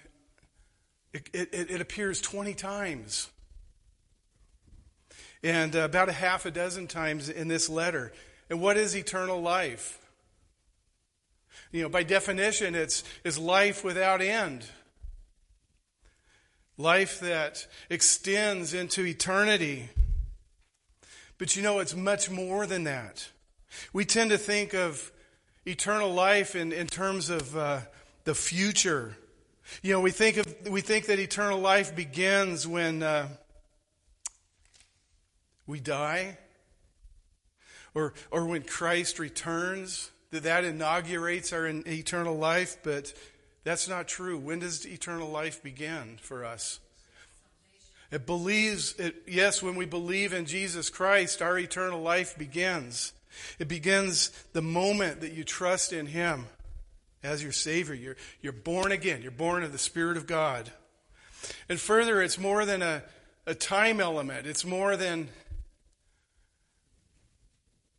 it, 1.13 1.29
it, 1.33 1.71
it 1.71 1.81
appears 1.81 2.21
20 2.21 2.53
times. 2.53 3.29
And 5.43 5.75
uh, 5.75 5.79
about 5.79 6.09
a 6.09 6.13
half 6.13 6.45
a 6.45 6.51
dozen 6.51 6.87
times 6.87 7.29
in 7.29 7.47
this 7.47 7.69
letter. 7.69 8.13
And 8.49 8.61
what 8.61 8.77
is 8.77 8.95
eternal 8.95 9.41
life? 9.41 9.97
You 11.71 11.83
know, 11.83 11.89
by 11.89 12.03
definition, 12.03 12.75
it's, 12.75 13.03
it's 13.23 13.37
life 13.37 13.83
without 13.83 14.21
end. 14.21 14.65
Life 16.77 17.19
that 17.21 17.67
extends 17.89 18.73
into 18.73 19.05
eternity. 19.05 19.89
But 21.37 21.55
you 21.55 21.63
know, 21.63 21.79
it's 21.79 21.95
much 21.95 22.29
more 22.29 22.67
than 22.67 22.83
that. 22.83 23.29
We 23.93 24.05
tend 24.05 24.31
to 24.31 24.37
think 24.37 24.73
of 24.73 25.11
eternal 25.65 26.13
life 26.13 26.55
in, 26.55 26.71
in 26.71 26.87
terms 26.87 27.29
of 27.29 27.55
uh, 27.55 27.81
the 28.23 28.35
future. 28.35 29.17
You 29.81 29.93
know, 29.93 30.01
we 30.01 30.11
think, 30.11 30.37
of, 30.37 30.69
we 30.69 30.81
think 30.81 31.05
that 31.05 31.19
eternal 31.19 31.59
life 31.59 31.95
begins 31.95 32.67
when 32.67 33.03
uh, 33.03 33.27
we 35.67 35.79
die 35.79 36.37
or, 37.93 38.13
or 38.31 38.45
when 38.45 38.63
Christ 38.63 39.19
returns, 39.19 40.11
that 40.31 40.43
that 40.43 40.63
inaugurates 40.63 41.51
our 41.53 41.67
eternal 41.67 42.37
life, 42.37 42.77
but 42.83 43.13
that's 43.63 43.87
not 43.87 44.07
true. 44.07 44.37
When 44.37 44.59
does 44.59 44.85
eternal 44.85 45.29
life 45.29 45.61
begin 45.61 46.17
for 46.21 46.45
us? 46.45 46.79
It 48.11 48.25
believes, 48.25 48.93
it, 48.97 49.23
yes, 49.27 49.63
when 49.63 49.75
we 49.75 49.85
believe 49.85 50.33
in 50.33 50.45
Jesus 50.45 50.89
Christ, 50.89 51.41
our 51.41 51.57
eternal 51.57 52.01
life 52.01 52.37
begins. 52.37 53.13
It 53.59 53.67
begins 53.67 54.29
the 54.53 54.61
moment 54.61 55.21
that 55.21 55.33
you 55.33 55.43
trust 55.43 55.93
in 55.93 56.07
Him 56.07 56.45
as 57.23 57.43
your 57.43 57.51
Savior. 57.51 57.93
You're, 57.93 58.17
you're 58.41 58.53
born 58.53 58.91
again. 58.91 59.21
You're 59.21 59.31
born 59.31 59.63
of 59.63 59.71
the 59.71 59.77
Spirit 59.77 60.17
of 60.17 60.27
God. 60.27 60.71
And 61.69 61.79
further, 61.79 62.21
it's 62.21 62.37
more 62.37 62.65
than 62.65 62.81
a, 62.81 63.03
a 63.45 63.55
time 63.55 63.99
element. 63.99 64.47
It's 64.47 64.65
more 64.65 64.95
than 64.95 65.29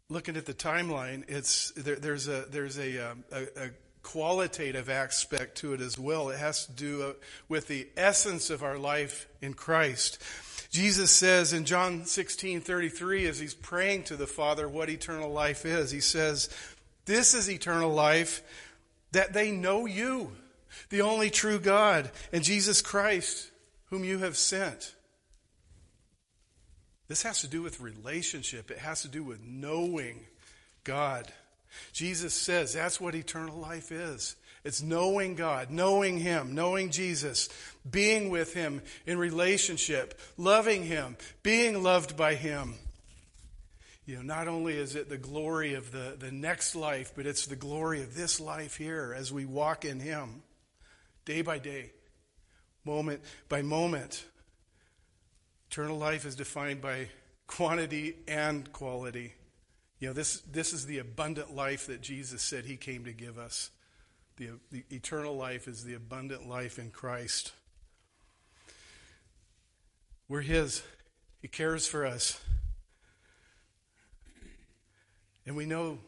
looking 0.09 0.37
at 0.37 0.47
the 0.47 0.55
timeline. 0.55 1.25
It's 1.29 1.73
there, 1.73 1.97
there's 1.97 2.29
a 2.29 2.45
there's 2.51 2.79
a, 2.79 3.11
um, 3.11 3.25
a, 3.33 3.43
a, 3.43 3.71
qualitative 4.03 4.91
aspect 4.91 5.59
to 5.59 5.75
it 5.75 5.81
as 5.81 5.97
well. 5.97 6.29
It 6.31 6.39
has 6.39 6.67
to 6.67 6.73
do 6.73 7.03
uh, 7.03 7.12
with 7.49 7.69
the 7.69 7.87
essence 7.97 8.51
of 8.51 8.65
our 8.65 8.77
life 8.77 9.29
in 9.41 9.55
Christ. 9.55 10.21
Jesus 10.73 11.11
says 11.11 11.52
in 11.52 11.67
John 11.67 12.07
16 12.07 12.62
33, 12.62 13.26
as 13.26 13.38
he's 13.38 13.55
praying 13.55 14.05
to 14.05 14.17
the 14.17 14.26
Father 14.26 14.67
what 14.67 14.88
eternal 14.88 15.31
life 15.31 15.67
is, 15.67 15.91
he 15.91 16.00
says, 16.00 16.49
This 17.05 17.35
is 17.35 17.50
eternal 17.50 17.91
life, 17.91 18.43
that 19.12 19.35
they 19.35 19.50
know 19.50 19.85
you, 19.85 20.33
the 20.88 21.02
only 21.02 21.29
true 21.29 21.59
God, 21.59 22.11
and 22.33 22.43
Jesus 22.43 22.81
Christ, 22.81 23.50
whom 23.91 24.02
you 24.02 24.19
have 24.19 24.38
sent. 24.38 24.95
This 27.07 27.23
has 27.25 27.43
to 27.43 27.49
do 27.49 27.61
with 27.61 27.81
relationship, 27.81 28.71
it 28.71 28.79
has 28.79 29.02
to 29.02 29.09
do 29.09 29.23
with 29.23 29.43
knowing 29.45 30.21
God. 30.85 31.31
Jesus 31.93 32.33
says 32.33 32.73
that's 32.73 32.99
what 32.99 33.14
eternal 33.14 33.59
life 33.59 33.93
is. 33.93 34.37
It's 34.64 34.83
knowing 34.83 35.35
God, 35.35 35.71
knowing 35.71 36.19
Him, 36.19 36.54
knowing 36.54 36.90
Jesus, 36.90 37.49
being 37.88 38.31
with 38.31 38.54
Him 38.54 38.81
in 39.07 39.19
relationship, 39.19 40.21
loving 40.37 40.85
Him, 40.85 41.16
being 41.42 41.83
loved 41.83 42.16
by 42.16 42.35
Him. 42.35 42.75
You 44.07 44.16
know, 44.16 44.23
not 44.23 44.49
only 44.49 44.75
is 44.75 44.95
it 44.95 45.09
the 45.09 45.19
glory 45.19 45.75
of 45.75 45.90
the, 45.90 46.16
the 46.19 46.31
next 46.31 46.75
life, 46.75 47.12
but 47.16 47.26
it's 47.26 47.47
the 47.47 47.57
glory 47.57 48.02
of 48.02 48.14
this 48.14 48.40
life 48.40 48.76
here 48.76 49.14
as 49.16 49.33
we 49.33 49.45
walk 49.45 49.85
in 49.85 50.00
Him 50.00 50.42
day 51.25 51.42
by 51.42 51.59
day, 51.59 51.90
moment 52.85 53.21
by 53.49 53.62
moment. 53.62 54.25
Eternal 55.71 55.99
life 55.99 56.25
is 56.25 56.37
defined 56.37 56.81
by 56.81 57.09
quantity 57.47 58.16
and 58.28 58.73
quality. 58.73 59.35
You 59.99 60.09
know, 60.09 60.14
this, 60.14 60.40
this 60.42 60.73
is 60.73 60.87
the 60.87 60.99
abundant 60.99 61.54
life 61.54 61.87
that 61.87 62.00
Jesus 62.00 62.42
said 62.42 62.64
He 62.64 62.76
came 62.76 63.04
to 63.04 63.12
give 63.12 63.38
us. 63.38 63.71
The, 64.43 64.59
the 64.73 64.97
eternal 64.97 65.37
life 65.37 65.69
is 65.69 65.85
the 65.85 65.95
abundant 65.95 66.49
life 66.49 66.77
in 66.81 66.91
Christ. 66.91 67.53
We're 70.29 70.41
His, 70.41 70.83
He 71.41 71.47
cares 71.47 71.87
for 71.87 72.05
us. 72.05 72.41
And 75.47 75.55
we 75.55 75.65
know, 75.65 75.99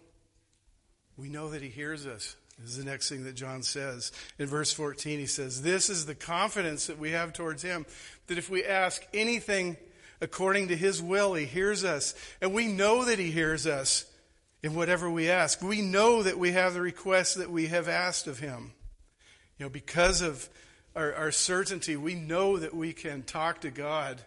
we 1.16 1.28
know 1.28 1.50
that 1.50 1.62
He 1.62 1.68
hears 1.68 2.06
us. 2.06 2.34
This 2.58 2.70
is 2.70 2.78
the 2.78 2.90
next 2.90 3.08
thing 3.08 3.22
that 3.22 3.36
John 3.36 3.62
says. 3.62 4.10
In 4.36 4.46
verse 4.46 4.72
14, 4.72 5.20
he 5.20 5.26
says, 5.26 5.62
This 5.62 5.88
is 5.88 6.06
the 6.06 6.16
confidence 6.16 6.88
that 6.88 6.98
we 6.98 7.12
have 7.12 7.32
towards 7.32 7.62
Him, 7.62 7.86
that 8.26 8.38
if 8.38 8.50
we 8.50 8.64
ask 8.64 9.06
anything 9.14 9.76
according 10.20 10.68
to 10.68 10.76
His 10.76 11.00
will, 11.00 11.34
He 11.34 11.44
hears 11.44 11.84
us. 11.84 12.16
And 12.40 12.52
we 12.52 12.66
know 12.66 13.04
that 13.04 13.20
He 13.20 13.30
hears 13.30 13.64
us 13.64 14.06
in 14.64 14.74
whatever 14.74 15.10
we 15.10 15.28
ask. 15.28 15.60
We 15.60 15.82
know 15.82 16.22
that 16.22 16.38
we 16.38 16.52
have 16.52 16.72
the 16.72 16.80
request 16.80 17.36
that 17.36 17.50
we 17.50 17.66
have 17.66 17.86
asked 17.86 18.26
of 18.26 18.38
Him. 18.38 18.72
You 19.58 19.66
know, 19.66 19.70
because 19.70 20.22
of 20.22 20.48
our, 20.96 21.14
our 21.14 21.30
certainty, 21.30 21.96
we 21.96 22.14
know 22.14 22.56
that 22.56 22.72
we 22.72 22.94
can 22.94 23.24
talk 23.24 23.60
to 23.60 23.70
God. 23.70 24.22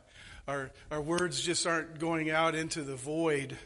Our, 0.48 0.70
our 0.92 1.02
words 1.02 1.42
just 1.42 1.66
aren't 1.66 1.98
going 1.98 2.30
out 2.30 2.54
into 2.54 2.84
the 2.84 2.96
void. 2.96 3.58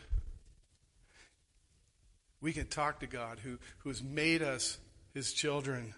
We 2.40 2.54
can 2.54 2.68
talk 2.68 3.01
to 3.01 3.08
God 3.08 3.40
who, 3.40 3.58
has 3.90 4.01
made 4.01 4.42
us 4.42 4.78
His 5.13 5.34
children. 5.34 5.94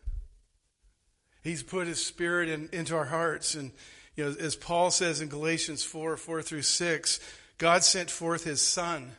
He's 1.44 1.62
put 1.62 1.86
His 1.86 2.04
Spirit 2.04 2.50
in, 2.50 2.70
into 2.74 2.96
our 2.96 3.06
hearts. 3.06 3.54
And, 3.54 3.74
you 4.16 4.24
know, 4.24 4.36
as 4.40 4.56
Paul 4.56 4.90
says 4.90 5.22
in 5.22 5.30
Galatians 5.30 5.84
4 5.84 6.18
4 6.18 6.42
through 6.42 6.64
6, 6.64 7.20
God 7.60 7.84
sent 7.84 8.10
forth 8.10 8.44
His 8.44 8.60
Son 8.60 9.12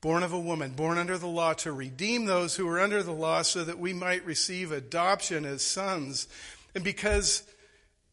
born 0.00 0.22
of 0.22 0.32
a 0.32 0.38
woman, 0.38 0.72
born 0.72 0.98
under 0.98 1.18
the 1.18 1.26
law, 1.26 1.52
to 1.54 1.72
redeem 1.72 2.26
those 2.26 2.56
who 2.56 2.66
were 2.66 2.80
under 2.80 3.02
the 3.02 3.12
law 3.12 3.42
so 3.42 3.64
that 3.64 3.78
we 3.78 3.92
might 3.92 4.24
receive 4.24 4.72
adoption 4.72 5.44
as 5.44 5.62
sons. 5.62 6.28
And 6.74 6.84
because 6.84 7.42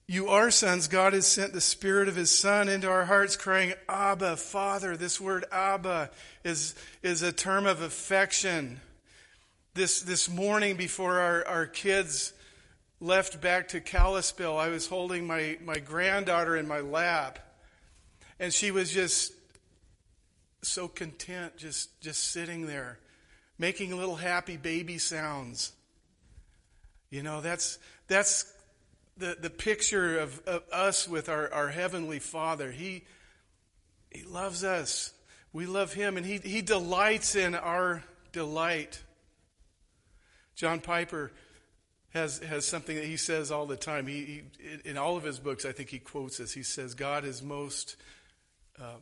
you 0.08 0.30
are 0.30 0.52
sons, 0.52 0.88
God 0.88 1.13
has 1.13 1.28
sent 1.28 1.54
the 1.54 1.62
Spirit 1.62 2.08
of 2.08 2.16
His 2.16 2.38
Son 2.38 2.68
into 2.68 2.90
our 2.90 3.06
hearts, 3.06 3.38
crying, 3.38 3.74
Abba, 3.88 4.38
Father. 4.38 4.98
This 4.98 5.20
word 5.20 5.46
Abba 5.52 6.10
is, 6.44 6.75
is 7.02 7.22
a 7.22 7.32
term 7.32 7.66
of 7.66 7.82
affection. 7.82 8.80
This, 9.74 10.02
this 10.02 10.30
morning, 10.30 10.75
before 10.75 11.20
our, 11.20 11.48
our 11.48 11.66
kids 11.66 12.34
left 13.00 13.42
back 13.42 13.70
to 13.70 13.82
Kalispell, 13.82 14.58
I 14.58 14.70
was 14.70 14.88
holding 14.88 15.25
my, 15.25 15.58
my 15.63 15.80
granddaughter 15.80 16.56
in 16.56 16.68
my 16.68 16.80
lap. 16.80 17.40
And 18.40 18.54
she 18.54 18.72
was 18.72 18.92
just 18.92 19.32
so 20.63 20.88
content, 20.88 21.58
just, 21.58 22.00
just 22.01 22.32
sitting 22.32 22.67
there, 22.67 23.00
making 23.58 23.96
little 23.96 24.15
happy 24.15 24.58
baby 24.58 24.98
sounds. 24.98 25.72
You 27.10 27.24
know, 27.24 27.41
that's, 27.41 27.77
that's 28.08 28.51
the, 29.17 29.38
the 29.39 29.50
picture 29.50 30.20
of, 30.20 30.41
of 30.48 30.63
us 30.72 31.08
with 31.08 31.29
our, 31.29 31.51
our 31.53 31.70
Heavenly 31.70 32.20
Father. 32.20 32.72
He, 32.72 33.03
he 34.10 34.24
loves 34.24 34.63
us. 34.63 35.13
We 35.51 35.65
love 35.65 35.93
Him, 35.93 36.17
and 36.17 36.25
He, 36.25 36.38
he 36.38 36.62
delights 36.62 37.36
in 37.36 37.55
our 37.55 38.03
delight. 38.32 39.01
John 40.55 40.79
Piper 40.79 41.32
has, 42.13 42.39
has 42.39 42.65
something 42.65 42.96
that 42.96 43.05
he 43.05 43.17
says 43.17 43.51
all 43.51 43.65
the 43.65 43.75
time. 43.75 44.05
He, 44.08 44.43
he, 44.60 44.89
in 44.89 44.98
all 44.98 45.17
of 45.17 45.24
his 45.24 45.39
books, 45.39 45.65
I 45.65 45.72
think 45.72 45.89
he 45.89 46.00
quotes 46.00 46.38
this. 46.38 46.53
He 46.53 46.63
says, 46.63 46.93
God 46.93 47.25
is 47.25 47.41
most 47.41 47.96
uh, 48.79 48.98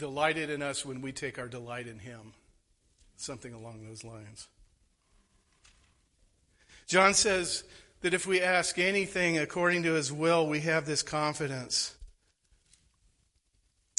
delighted 0.00 0.50
in 0.50 0.62
us 0.62 0.84
when 0.84 1.00
we 1.00 1.12
take 1.12 1.38
our 1.38 1.46
delight 1.46 1.86
in 1.86 2.00
Him. 2.00 2.32
Something 3.16 3.54
along 3.54 3.86
those 3.86 4.02
lines. 4.02 4.48
John 6.88 7.14
says 7.14 7.62
that 8.00 8.14
if 8.14 8.26
we 8.26 8.40
ask 8.40 8.78
anything 8.78 9.38
according 9.38 9.84
to 9.84 9.92
His 9.92 10.12
will, 10.12 10.48
we 10.48 10.60
have 10.60 10.86
this 10.86 11.02
confidence. 11.02 11.94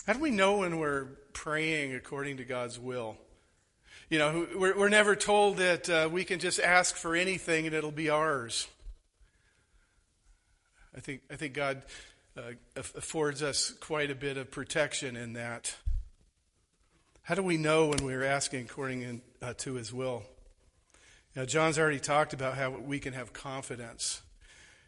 How 0.06 0.14
do 0.14 0.20
we 0.20 0.32
know 0.32 0.58
when 0.58 0.78
we're 0.80 1.06
praying 1.32 1.94
according 1.94 2.38
to 2.38 2.44
God's 2.44 2.80
will? 2.80 3.16
You 4.10 4.20
know, 4.20 4.48
we're, 4.58 4.78
we're 4.78 4.90
never 4.90 5.16
told 5.16 5.58
that 5.58 5.90
uh, 5.90 6.10
we 6.12 6.26
can 6.26 6.40
just 6.40 6.60
ask 6.60 6.98
for 6.98 7.16
anything 7.16 7.66
and 7.66 7.74
it'll 7.74 7.92
be 7.92 8.10
ours. 8.10 8.68
I 10.94 11.00
think, 11.00 11.22
I 11.32 11.38
think 11.38 11.54
God 11.54 11.84
uh, 12.36 12.42
affords 12.76 13.42
us 13.42 13.72
quite 13.80 14.12
a 14.12 14.16
bit 14.16 14.36
of 14.36 14.52
protection 14.52 15.16
in 15.16 15.34
that. 15.34 15.76
How 17.24 17.36
do 17.36 17.44
we 17.44 17.58
know 17.58 17.88
when 17.88 18.04
we're 18.04 18.24
asking 18.24 18.66
according 18.66 19.02
in, 19.04 19.22
uh, 19.42 19.54
to 19.60 19.76
His 19.76 19.94
will? 19.94 20.24
Now, 21.36 21.46
John's 21.46 21.78
already 21.78 22.00
talked 22.00 22.34
about 22.34 22.58
how 22.58 22.72
we 22.72 23.00
can 23.00 23.14
have 23.14 23.32
confidence. 23.32 24.22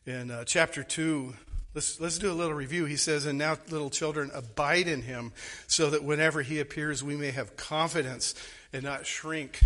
In 0.06 0.32
uh, 0.32 0.44
chapter 0.44 0.84
2, 0.84 1.34
let's, 1.76 2.00
let's 2.02 2.18
do 2.18 2.32
a 2.32 2.34
little 2.34 2.56
review. 2.56 2.86
He 2.86 2.98
says, 2.98 3.26
And 3.26 3.38
now, 3.38 3.58
little 3.70 3.92
children, 3.92 4.32
abide 4.34 4.88
in 4.88 5.04
him, 5.04 5.32
so 5.68 5.92
that 5.92 6.04
whenever 6.04 6.42
he 6.42 6.60
appears, 6.60 7.04
we 7.04 7.16
may 7.16 7.32
have 7.32 7.56
confidence 7.56 8.34
and 8.74 8.84
not 8.84 9.06
shrink 9.06 9.62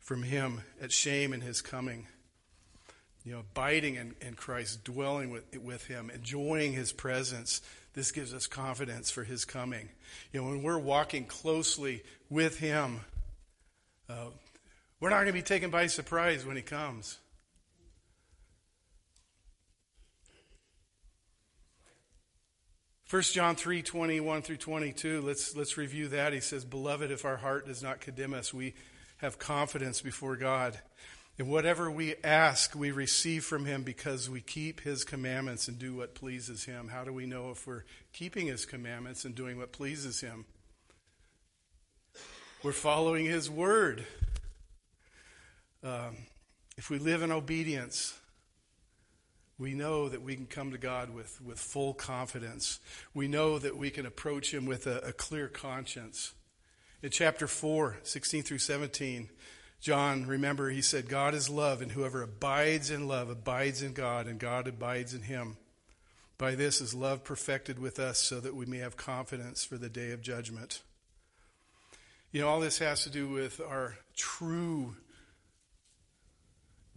from 0.00 0.24
him 0.24 0.62
at 0.82 0.92
shame 0.92 1.32
in 1.32 1.40
his 1.40 1.62
coming. 1.62 2.06
You 3.24 3.32
know, 3.32 3.40
abiding 3.40 3.94
in, 3.94 4.14
in 4.20 4.34
Christ, 4.34 4.84
dwelling 4.84 5.30
with, 5.30 5.56
with 5.58 5.86
him, 5.86 6.10
enjoying 6.10 6.72
his 6.72 6.92
presence. 6.92 7.62
This 7.96 8.12
gives 8.12 8.34
us 8.34 8.46
confidence 8.46 9.10
for 9.10 9.24
his 9.24 9.46
coming. 9.46 9.88
You 10.30 10.42
know, 10.42 10.48
when 10.48 10.62
we're 10.62 10.78
walking 10.78 11.24
closely 11.24 12.02
with 12.28 12.58
him, 12.58 13.00
uh, 14.10 14.26
we're 15.00 15.08
not 15.08 15.16
going 15.16 15.28
to 15.28 15.32
be 15.32 15.40
taken 15.40 15.70
by 15.70 15.86
surprise 15.86 16.44
when 16.44 16.56
he 16.56 16.62
comes. 16.62 17.16
First 23.04 23.34
John 23.34 23.56
3, 23.56 23.80
21 23.80 24.42
through 24.42 24.58
22, 24.58 25.22
let's, 25.22 25.56
let's 25.56 25.78
review 25.78 26.08
that. 26.08 26.34
He 26.34 26.40
says, 26.40 26.66
Beloved, 26.66 27.10
if 27.10 27.24
our 27.24 27.38
heart 27.38 27.66
does 27.66 27.82
not 27.82 28.02
condemn 28.02 28.34
us, 28.34 28.52
we 28.52 28.74
have 29.18 29.38
confidence 29.38 30.02
before 30.02 30.36
God. 30.36 30.78
And 31.38 31.48
whatever 31.48 31.90
we 31.90 32.14
ask, 32.24 32.74
we 32.74 32.90
receive 32.90 33.44
from 33.44 33.66
him 33.66 33.82
because 33.82 34.30
we 34.30 34.40
keep 34.40 34.80
his 34.80 35.04
commandments 35.04 35.68
and 35.68 35.78
do 35.78 35.94
what 35.94 36.14
pleases 36.14 36.64
him. 36.64 36.88
How 36.88 37.04
do 37.04 37.12
we 37.12 37.26
know 37.26 37.50
if 37.50 37.66
we're 37.66 37.84
keeping 38.12 38.46
his 38.46 38.64
commandments 38.64 39.24
and 39.24 39.34
doing 39.34 39.58
what 39.58 39.72
pleases 39.72 40.20
him? 40.20 40.46
We're 42.62 42.72
following 42.72 43.26
his 43.26 43.50
word. 43.50 44.06
Um, 45.84 46.16
if 46.78 46.88
we 46.88 46.98
live 46.98 47.22
in 47.22 47.30
obedience, 47.30 48.18
we 49.58 49.72
know 49.72 50.08
that 50.08 50.22
we 50.22 50.36
can 50.36 50.46
come 50.46 50.70
to 50.72 50.78
God 50.78 51.14
with, 51.14 51.40
with 51.40 51.58
full 51.58 51.94
confidence. 51.94 52.80
We 53.14 53.26
know 53.26 53.58
that 53.58 53.76
we 53.76 53.90
can 53.90 54.04
approach 54.04 54.52
Him 54.52 54.66
with 54.66 54.86
a, 54.86 54.98
a 54.98 55.12
clear 55.12 55.48
conscience. 55.48 56.34
In 57.02 57.10
chapter 57.10 57.46
4, 57.46 57.98
16 58.02 58.42
through 58.42 58.58
17, 58.58 59.30
John, 59.80 60.26
remember, 60.26 60.70
he 60.70 60.82
said, 60.82 61.08
God 61.08 61.34
is 61.34 61.48
love, 61.48 61.80
and 61.82 61.92
whoever 61.92 62.22
abides 62.22 62.90
in 62.90 63.06
love 63.06 63.30
abides 63.30 63.82
in 63.82 63.92
God, 63.92 64.26
and 64.26 64.38
God 64.38 64.66
abides 64.66 65.14
in 65.14 65.22
him. 65.22 65.56
By 66.38 66.54
this 66.54 66.80
is 66.80 66.94
love 66.94 67.24
perfected 67.24 67.78
with 67.78 67.98
us, 67.98 68.18
so 68.18 68.40
that 68.40 68.54
we 68.54 68.66
may 68.66 68.78
have 68.78 68.96
confidence 68.96 69.64
for 69.64 69.76
the 69.76 69.88
day 69.88 70.10
of 70.10 70.22
judgment. 70.22 70.82
You 72.32 72.42
know, 72.42 72.48
all 72.48 72.60
this 72.60 72.78
has 72.78 73.04
to 73.04 73.10
do 73.10 73.28
with 73.28 73.60
our 73.60 73.96
true, 74.14 74.96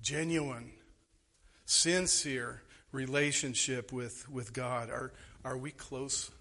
genuine, 0.01 0.71
sincere 1.65 2.63
relationship 2.91 3.93
with, 3.93 4.27
with 4.29 4.53
God? 4.53 4.89
Are, 4.89 5.13
are 5.45 5.57
we 5.57 5.71
close 5.71 6.31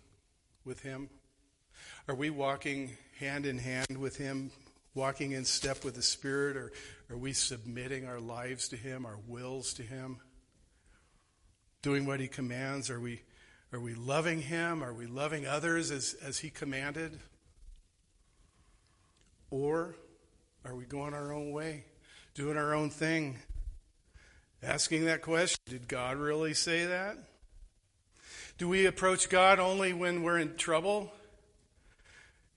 with 0.65 0.81
Him? 0.81 1.11
Are 2.09 2.15
we 2.15 2.31
walking 2.31 2.97
hand 3.21 3.47
in 3.47 3.59
hand 3.59 3.99
with 3.99 4.17
Him, 4.17 4.51
walking 4.99 5.33
in 5.33 5.45
step 5.45 5.85
with 5.85 5.95
the 5.95 6.03
Spirit? 6.03 6.57
Or 6.57 6.73
are 7.11 7.17
we 7.17 7.33
submitting 7.33 8.07
our 8.07 8.21
lives 8.21 8.69
to 8.69 8.77
Him, 8.77 9.07
our 9.07 9.19
wills 9.27 9.73
to 9.75 9.83
Him? 9.83 10.19
Doing 11.81 12.05
what 12.05 12.21
He 12.21 12.29
commands? 12.29 12.91
Are 12.91 13.01
we, 13.01 13.23
are 13.73 13.81
we 13.81 13.95
loving 13.95 14.43
Him? 14.43 14.83
Are 14.83 14.93
we 14.93 15.07
loving 15.07 15.47
others 15.47 15.91
as, 15.91 16.17
as 16.23 16.39
He 16.39 16.51
commanded? 16.51 17.19
Or 19.51 19.95
are 20.65 20.75
we 20.75 20.85
going 20.85 21.15
our 21.15 21.33
own 21.33 21.53
way, 21.53 21.85
doing 22.35 22.57
our 22.59 22.75
own 22.75 22.91
thing? 22.91 23.39
Asking 24.63 25.05
that 25.05 25.23
question 25.23 25.63
Did 25.67 25.89
God 25.89 26.17
really 26.17 26.53
say 26.53 26.87
that? 26.87 27.17
Do 28.59 28.69
we 28.69 28.87
approach 28.87 29.29
God 29.29 29.61
only 29.61 29.93
when 29.93 30.25
we're 30.25 30.39
in 30.39 30.57
trouble? 30.57 31.13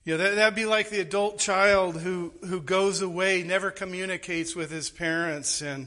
Yeah, 0.04 0.16
that, 0.16 0.34
that'd 0.34 0.56
be 0.56 0.66
like 0.66 0.90
the 0.90 1.00
adult 1.00 1.38
child 1.38 2.00
who, 2.00 2.32
who 2.44 2.60
goes 2.60 3.02
away, 3.02 3.44
never 3.44 3.70
communicates 3.70 4.56
with 4.56 4.70
his 4.70 4.90
parents, 4.90 5.62
and 5.62 5.86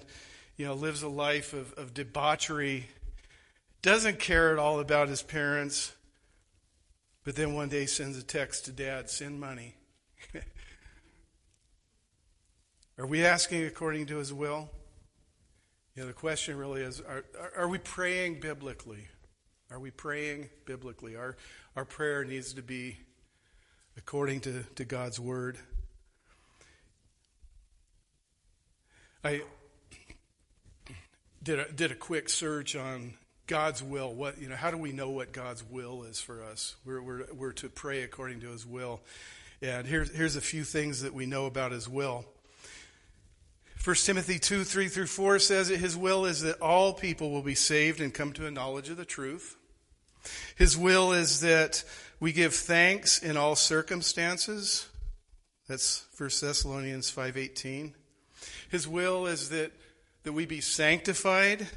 you 0.56 0.66
know, 0.66 0.74
lives 0.74 1.04
a 1.04 1.10
life 1.10 1.54
of, 1.54 1.74
of 1.74 1.94
debauchery, 1.94 2.88
doesn't 3.82 4.20
care 4.20 4.54
at 4.54 4.60
all 4.60 4.80
about 4.80 5.10
his 5.10 5.22
parents, 5.22 5.94
but 7.26 7.36
then 7.36 7.56
one 7.56 7.68
day 7.68 7.86
sends 7.86 8.18
a 8.18 8.24
text 8.24 8.66
to 8.66 8.72
dad, 8.72 9.10
send 9.10 9.38
money. 9.38 9.76
Are 12.98 13.06
we 13.06 13.26
asking 13.26 13.66
according 13.66 14.06
to 14.06 14.18
his 14.18 14.32
will? 14.32 14.70
You 15.94 16.04
know, 16.04 16.08
the 16.08 16.14
question 16.14 16.58
really 16.58 16.82
is 16.82 17.02
are, 17.02 17.26
are 17.58 17.68
we 17.68 17.80
praying 17.80 18.40
biblically? 18.40 19.10
Are 19.70 19.80
we 19.80 19.92
praying 19.92 20.50
biblically? 20.66 21.18
Our, 21.18 21.36
our 21.76 21.84
prayer 21.84 22.24
needs 22.24 22.54
to 22.54 22.62
be 22.62 22.98
according 23.98 24.42
to, 24.42 24.64
to 24.76 24.86
God's 24.86 25.20
word. 25.20 25.58
I 29.24 29.42
did 31.42 31.60
a, 31.60 31.72
did 31.72 31.92
a 31.92 31.96
quick 31.96 32.30
search 32.30 32.76
on 32.76 33.14
God's 33.48 33.82
will. 33.82 34.14
What 34.14 34.40
you 34.40 34.50
know? 34.50 34.56
How 34.56 34.72
do 34.72 34.78
we 34.78 34.92
know 34.92 35.10
what 35.10 35.32
God's 35.32 35.64
will 35.64 36.04
is 36.04 36.20
for 36.20 36.44
us? 36.44 36.76
We're 36.86 37.02
we're, 37.02 37.26
we're 37.34 37.54
to 37.54 37.70
pray 37.70 38.04
according 38.04 38.42
to 38.42 38.48
His 38.50 38.66
will, 38.66 39.02
and 39.62 39.88
here's 39.88 40.16
here's 40.16 40.36
a 40.36 40.42
few 40.42 40.64
things 40.64 41.02
that 41.02 41.14
we 41.14 41.26
know 41.26 41.46
about 41.46 41.72
His 41.72 41.90
will. 41.90 42.26
1 43.84 43.96
Timothy 43.98 44.40
2 44.40 44.64
3 44.64 44.88
through 44.88 45.06
4 45.06 45.38
says 45.38 45.68
that 45.68 45.78
his 45.78 45.96
will 45.96 46.26
is 46.26 46.42
that 46.42 46.60
all 46.60 46.92
people 46.92 47.30
will 47.30 47.44
be 47.44 47.54
saved 47.54 48.02
and 48.02 48.12
come 48.12 48.34
to 48.34 48.48
a 48.48 48.52
knowledge 48.52 48.90
of 48.90 48.98
the 48.98 49.06
truth. 49.06 49.56
His 50.56 50.76
will 50.76 51.14
is 51.14 51.42
that 51.42 51.84
we 52.20 52.32
give 52.32 52.54
thanks 52.54 53.22
in 53.22 53.38
all 53.38 53.56
circumstances. 53.56 54.88
That's 55.68 56.06
1 56.18 56.30
Thessalonians 56.42 57.12
5:18. 57.12 57.94
His 58.70 58.88
will 58.88 59.26
is 59.26 59.50
that 59.50 59.72
that 60.24 60.34
we 60.34 60.46
be 60.46 60.60
sanctified, 60.60 61.68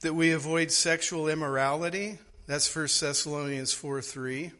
that 0.00 0.14
we 0.14 0.30
avoid 0.30 0.70
sexual 0.70 1.28
immorality. 1.28 2.18
That's 2.46 2.74
1 2.74 3.00
Thessalonians 3.00 3.72
4 3.72 4.02
3. 4.02 4.52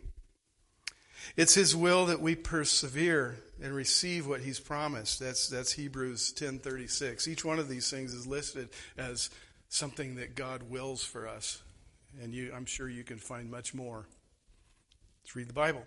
It's 1.37 1.55
his 1.55 1.77
will 1.77 2.07
that 2.07 2.21
we 2.21 2.35
persevere 2.35 3.37
and 3.63 3.75
receive 3.75 4.27
what 4.27 4.41
he's 4.41 4.59
promised. 4.59 5.21
That's, 5.21 5.49
that's 5.49 5.73
Hebrews 5.73 6.33
10.36. 6.33 7.29
Each 7.29 7.45
one 7.45 7.59
of 7.59 7.69
these 7.69 7.91
things 7.91 8.15
is 8.15 8.27
listed 8.27 8.71
as 8.97 9.31
something 9.69 10.17
that 10.17 10.35
God 10.35 10.63
wills 10.65 11.05
for 11.05 11.29
us. 11.29 11.63
And 12.23 12.35
you, 12.35 12.53
I'm 12.55 12.67
sure 12.67 12.89
you 12.89 13.05
can 13.05 13.19
find 13.19 13.51
much 13.51 13.75
more. 13.75 14.07
Let's 15.31 15.37
read 15.37 15.49
the 15.49 15.53
Bible. 15.53 15.87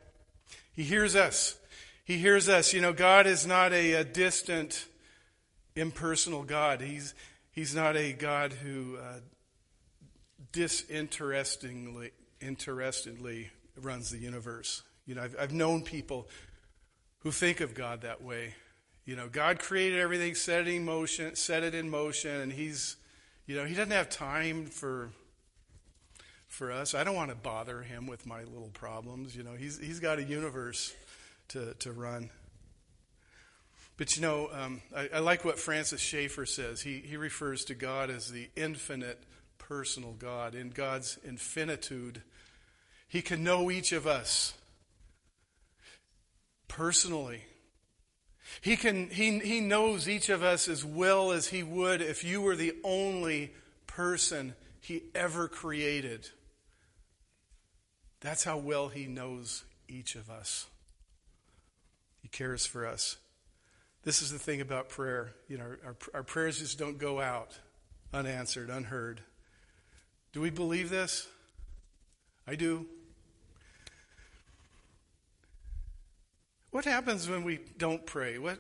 He 0.71 0.84
hears 0.84 1.17
us. 1.17 1.58
He 2.06 2.17
hears 2.17 2.47
us. 2.47 2.71
You 2.71 2.79
know, 2.79 2.93
God 2.93 3.27
is 3.27 3.45
not 3.45 3.73
a, 3.73 3.91
a 3.95 4.06
distant, 4.06 4.86
impersonal 5.75 6.43
God. 6.43 6.79
He's, 6.79 7.13
he's 7.51 7.75
not 7.75 7.97
a 7.97 8.13
God 8.13 8.53
who 8.53 8.95
uh, 8.95 9.19
disinterestingly 10.53 12.12
disinterestedly 12.39 13.49
runs 13.82 14.12
the 14.12 14.17
universe. 14.17 14.82
You 15.06 15.15
know, 15.15 15.23
I've, 15.23 15.36
I've 15.38 15.53
known 15.53 15.82
people 15.82 16.29
who 17.19 17.32
think 17.32 17.60
of 17.60 17.73
God 17.73 18.03
that 18.03 18.23
way. 18.23 18.56
You 19.03 19.17
know, 19.17 19.27
God 19.27 19.60
created 19.60 19.99
everything, 19.99 20.36
set 20.36 20.62
it 20.62 20.67
in 20.69 20.86
motion, 20.86 21.36
set 21.36 21.63
it 21.63 21.75
in 21.75 21.89
motion, 21.89 22.39
and 22.39 22.53
He's, 22.53 22.95
you 23.45 23.58
know, 23.58 23.65
He 23.65 23.75
doesn't 23.75 23.91
have 23.91 24.10
time 24.10 24.67
for 24.67 25.10
for 26.54 26.72
us. 26.72 26.94
I 26.94 27.04
don't 27.04 27.16
want 27.16 27.32
to 27.32 27.36
bother 27.36 27.82
Him 27.82 28.06
with 28.06 28.26
my 28.28 28.44
little 28.44 28.70
problems. 28.74 29.36
You 29.36 29.44
know, 29.44 29.54
He's 29.54 29.80
He's 29.80 30.00
got 30.00 30.20
a 30.20 30.24
universe 30.24 30.96
to 31.50 31.74
to 31.80 31.92
run. 31.92 32.30
But 33.98 34.16
you 34.16 34.22
know, 34.22 34.50
um, 34.54 34.82
I, 34.96 35.10
I, 35.16 35.20
like 35.20 35.46
what 35.46 35.60
Francis 35.60 36.02
Schaeffer 36.02 36.46
says. 36.46 36.82
He 36.82 37.00
he 37.00 37.18
refers 37.18 37.66
to 37.66 37.76
God 37.76 38.10
as 38.10 38.32
the 38.32 38.50
infinite 38.56 39.20
personal 39.58 40.13
God. 40.13 40.54
In 40.54 40.70
God's 40.70 41.18
infinitude, 41.24 42.22
He 43.08 43.22
can 43.22 43.44
know 43.44 43.72
each 43.72 43.92
of 43.92 44.06
us 44.06 44.54
personally. 46.68 47.44
He, 48.62 48.76
can, 48.76 49.10
he, 49.10 49.39
he 49.39 49.62
knows 49.62 50.08
each 50.08 50.30
of 50.30 50.44
us 50.44 50.68
as 50.68 50.86
well 50.86 51.32
as 51.32 51.48
He 51.48 51.63
would 51.63 52.02
if 52.02 52.24
you 52.24 52.42
were 52.42 52.56
the 52.56 52.76
only 52.84 53.54
person 53.88 54.54
He 54.82 55.04
ever 55.16 55.48
created. 55.48 56.30
That's 58.23 58.45
how 58.45 58.57
well 58.57 58.88
He 58.88 59.05
knows 59.05 59.65
each 59.89 60.15
of 60.15 60.29
us. 60.29 60.65
He 62.21 62.29
cares 62.29 62.65
for 62.65 62.88
us. 62.88 63.17
This 64.03 64.21
is 64.21 64.31
the 64.31 64.39
thing 64.39 64.62
about 64.62 64.88
prayer. 64.89 65.33
You 65.49 65.57
know, 65.57 65.75
our, 65.86 65.95
our 66.13 66.23
prayers 66.23 66.59
just 66.59 66.79
don't 66.79 66.97
go 66.97 67.19
out 67.19 67.59
unanswered, 68.13 68.69
unheard. 68.69 69.21
Do 70.31 70.39
we 70.39 70.49
believe 70.49 70.89
this? 70.89 71.27
I 72.47 72.55
do. 72.55 72.86
What 76.71 76.86
happens 76.86 77.29
when 77.29 77.43
we 77.43 77.59
don't 77.77 78.05
pray? 78.05 78.39
What, 78.39 78.59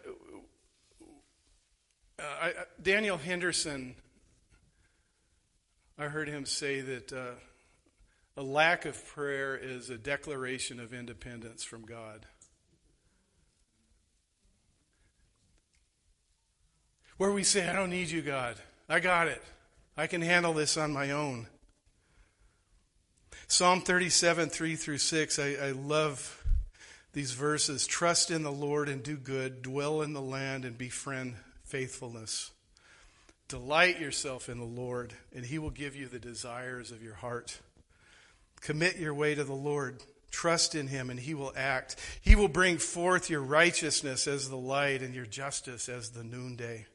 uh, 2.19 2.23
I, 2.41 2.53
Daniel 2.81 3.17
Henderson, 3.17 3.95
I 5.97 6.05
heard 6.05 6.27
him 6.27 6.45
say 6.45 6.81
that 6.81 7.13
uh, 7.13 7.31
a 8.35 8.43
lack 8.43 8.85
of 8.85 9.05
prayer 9.05 9.55
is 9.55 9.89
a 9.89 9.97
declaration 9.97 10.79
of 10.79 10.93
independence 10.93 11.63
from 11.63 11.83
God. 11.83 12.25
Where 17.17 17.31
we 17.31 17.43
say, 17.43 17.69
I 17.69 17.73
don't 17.73 17.91
need 17.91 18.09
you, 18.09 18.21
God. 18.21 18.57
I 18.89 18.99
got 18.99 19.27
it. 19.27 19.41
I 19.95 20.07
can 20.07 20.21
handle 20.21 20.53
this 20.53 20.77
on 20.77 20.91
my 20.91 21.11
own. 21.11 21.47
Psalm 23.47 23.81
37, 23.81 24.49
3 24.49 24.75
through 24.75 24.97
6, 24.97 25.39
I, 25.39 25.53
I 25.61 25.71
love 25.71 26.43
these 27.13 27.33
verses 27.33 27.85
trust 27.85 28.31
in 28.31 28.41
the 28.41 28.51
Lord 28.51 28.89
and 28.89 29.03
do 29.03 29.15
good, 29.15 29.61
dwell 29.61 30.01
in 30.01 30.13
the 30.13 30.21
land 30.21 30.65
and 30.65 30.75
befriend 30.75 31.35
faithfulness. 31.63 32.49
Delight 33.47 33.99
yourself 33.99 34.49
in 34.49 34.57
the 34.57 34.63
Lord, 34.63 35.13
and 35.35 35.45
he 35.45 35.59
will 35.59 35.69
give 35.69 35.95
you 35.95 36.07
the 36.07 36.17
desires 36.17 36.91
of 36.91 37.03
your 37.03 37.13
heart. 37.13 37.59
Commit 38.63 38.97
your 38.97 39.13
way 39.13 39.35
to 39.35 39.43
the 39.43 39.53
Lord. 39.53 40.01
Trust 40.31 40.73
in 40.73 40.87
him, 40.87 41.09
and 41.09 41.19
he 41.19 41.33
will 41.33 41.53
act. 41.55 41.97
He 42.21 42.35
will 42.35 42.47
bring 42.47 42.77
forth 42.77 43.29
your 43.29 43.41
righteousness 43.41 44.27
as 44.27 44.49
the 44.49 44.57
light 44.57 45.01
and 45.01 45.13
your 45.13 45.25
justice 45.25 45.89
as 45.89 46.09
the 46.09 46.23
noonday. 46.23 46.87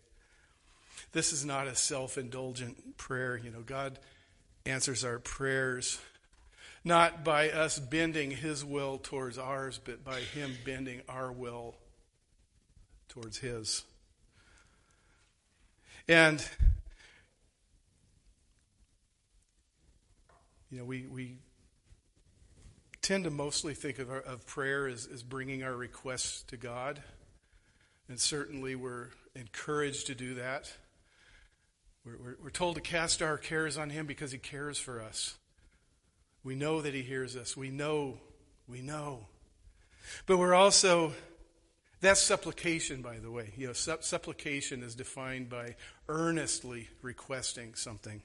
This 1.12 1.32
is 1.32 1.44
not 1.44 1.68
a 1.68 1.76
self 1.76 2.18
indulgent 2.18 2.96
prayer. 2.96 3.36
You 3.36 3.50
know, 3.50 3.60
God 3.60 3.98
answers 4.66 5.04
our 5.04 5.18
prayers 5.18 6.00
not 6.84 7.22
by 7.22 7.50
us 7.50 7.78
bending 7.78 8.30
his 8.30 8.64
will 8.64 8.98
towards 8.98 9.36
ours, 9.36 9.78
but 9.82 10.02
by 10.04 10.20
him 10.20 10.52
bending 10.64 11.02
our 11.08 11.30
will 11.30 11.76
towards 13.08 13.38
his. 13.38 13.84
And, 16.08 16.42
you 20.70 20.78
know, 20.78 20.84
we, 20.84 21.06
we 21.06 21.36
tend 23.08 23.24
to 23.24 23.30
mostly 23.30 23.72
think 23.72 23.98
of, 23.98 24.10
our, 24.10 24.20
of 24.20 24.46
prayer 24.46 24.86
as, 24.86 25.08
as 25.10 25.22
bringing 25.22 25.62
our 25.62 25.74
requests 25.74 26.42
to 26.42 26.58
God. 26.58 27.02
And 28.06 28.20
certainly 28.20 28.74
we're 28.74 29.08
encouraged 29.34 30.08
to 30.08 30.14
do 30.14 30.34
that. 30.34 30.70
We're, 32.04 32.18
we're, 32.18 32.36
we're 32.44 32.50
told 32.50 32.74
to 32.74 32.82
cast 32.82 33.22
our 33.22 33.38
cares 33.38 33.78
on 33.78 33.88
Him 33.88 34.04
because 34.04 34.30
He 34.32 34.36
cares 34.36 34.78
for 34.78 35.00
us. 35.00 35.38
We 36.44 36.54
know 36.54 36.82
that 36.82 36.92
He 36.92 37.00
hears 37.00 37.34
us. 37.34 37.56
We 37.56 37.70
know, 37.70 38.18
we 38.68 38.82
know. 38.82 39.28
But 40.26 40.36
we're 40.36 40.54
also, 40.54 41.14
that's 42.02 42.20
supplication, 42.20 43.00
by 43.00 43.20
the 43.20 43.30
way. 43.30 43.54
You 43.56 43.68
know, 43.68 43.72
supplication 43.72 44.82
is 44.82 44.94
defined 44.94 45.48
by 45.48 45.76
earnestly 46.10 46.88
requesting 47.00 47.74
something. 47.74 48.20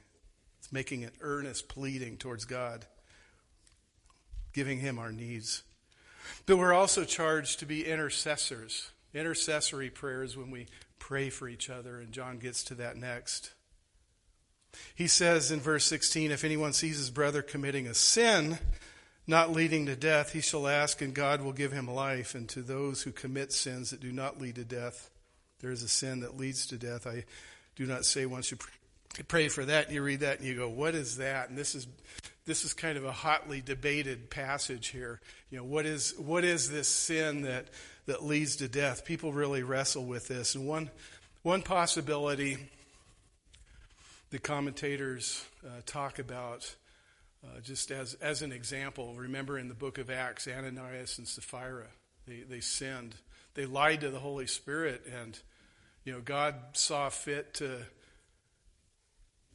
It's 0.60 0.74
making 0.74 1.06
an 1.06 1.12
earnest 1.22 1.70
pleading 1.70 2.18
towards 2.18 2.44
God, 2.44 2.86
giving 4.54 4.80
Him 4.80 5.00
our 5.00 5.12
needs. 5.12 5.64
But 6.46 6.58
we're 6.58 6.74
also 6.74 7.04
charged 7.04 7.60
to 7.60 7.66
be 7.66 7.86
intercessors. 7.86 8.92
Intercessory 9.14 9.90
prayers 9.90 10.36
when 10.36 10.52
we 10.52 10.68
pray 11.00 11.30
for 11.30 11.48
each 11.48 11.70
other, 11.70 12.00
and 12.00 12.12
John 12.12 12.38
gets 12.38 12.64
to 12.66 12.76
that 12.76 12.98
next. 12.98 13.52
He 14.96 15.08
says 15.08 15.52
in 15.52 15.60
verse 15.60 15.86
16 15.86 16.32
If 16.32 16.44
anyone 16.44 16.74
sees 16.74 16.98
his 16.98 17.10
brother 17.10 17.42
committing 17.42 17.88
a 17.88 17.94
sin 17.94 18.58
not 19.26 19.52
leading 19.52 19.86
to 19.86 19.96
death, 19.96 20.34
he 20.34 20.42
shall 20.42 20.68
ask, 20.68 21.02
and 21.02 21.14
God 21.14 21.42
will 21.42 21.54
give 21.54 21.72
him 21.72 21.88
life. 21.88 22.36
And 22.36 22.50
to 22.50 22.62
those 22.62 23.04
who 23.04 23.12
commit 23.12 23.54
sins 23.54 23.92
that 23.92 24.02
do 24.02 24.12
not 24.12 24.42
lead 24.42 24.56
to 24.56 24.66
death, 24.66 25.10
there 25.60 25.72
is 25.72 25.84
a 25.84 25.88
sin 25.88 26.20
that 26.22 26.38
leads 26.38 26.68
to 26.68 26.78
death. 26.78 27.08
I 27.08 27.24
do 27.76 27.86
not 27.86 28.06
say 28.06 28.26
once 28.26 28.52
you 28.52 28.58
pray 29.28 29.48
for 29.48 29.64
that 29.64 29.86
and 29.86 29.96
you 29.96 30.02
read 30.02 30.22
that 30.22 30.40
and 30.40 30.48
you 30.48 30.56
go, 30.56 30.68
What 30.68 30.96
is 30.96 31.18
that? 31.18 31.50
And 31.50 31.58
this 31.58 31.76
is. 31.76 31.88
This 32.46 32.66
is 32.66 32.74
kind 32.74 32.98
of 32.98 33.06
a 33.06 33.12
hotly 33.12 33.62
debated 33.62 34.30
passage 34.30 34.88
here. 34.88 35.22
You 35.50 35.60
know, 35.60 35.64
what 35.64 35.86
is 35.86 36.14
what 36.18 36.44
is 36.44 36.70
this 36.70 36.88
sin 36.88 37.44
that 37.44 37.68
that 38.06 38.24
leads 38.24 38.58
to 38.58 38.68
death? 38.68 39.06
People 39.06 39.32
really 39.32 39.64
wrestle 39.64 40.06
with 40.06 40.28
this. 40.28 40.56
And 40.56 40.68
one 40.68 40.90
one 41.42 41.62
possibility 41.62 42.58
the 44.34 44.40
commentators 44.40 45.46
uh, 45.64 45.82
talk 45.86 46.18
about 46.18 46.76
uh, 47.46 47.60
just 47.62 47.92
as, 47.92 48.16
as 48.16 48.42
an 48.42 48.52
example. 48.52 49.14
Remember 49.16 49.60
in 49.60 49.68
the 49.68 49.76
book 49.76 50.00
of 50.00 50.10
Acts, 50.10 50.48
Ananias 50.48 51.20
and 51.20 51.28
Sapphira, 51.28 51.86
they, 52.26 52.40
they 52.40 52.60
sinned. 52.60 53.14
They 53.54 53.68
lied 53.68 54.02
to 54.02 54.10
the 54.10 54.18
Holy 54.18 54.48
Spirit, 54.48 55.06
and 55.22 55.38
you 56.04 56.14
know 56.14 56.20
God 56.20 56.56
saw 56.74 57.10
fit 57.10 57.54
to, 57.56 57.80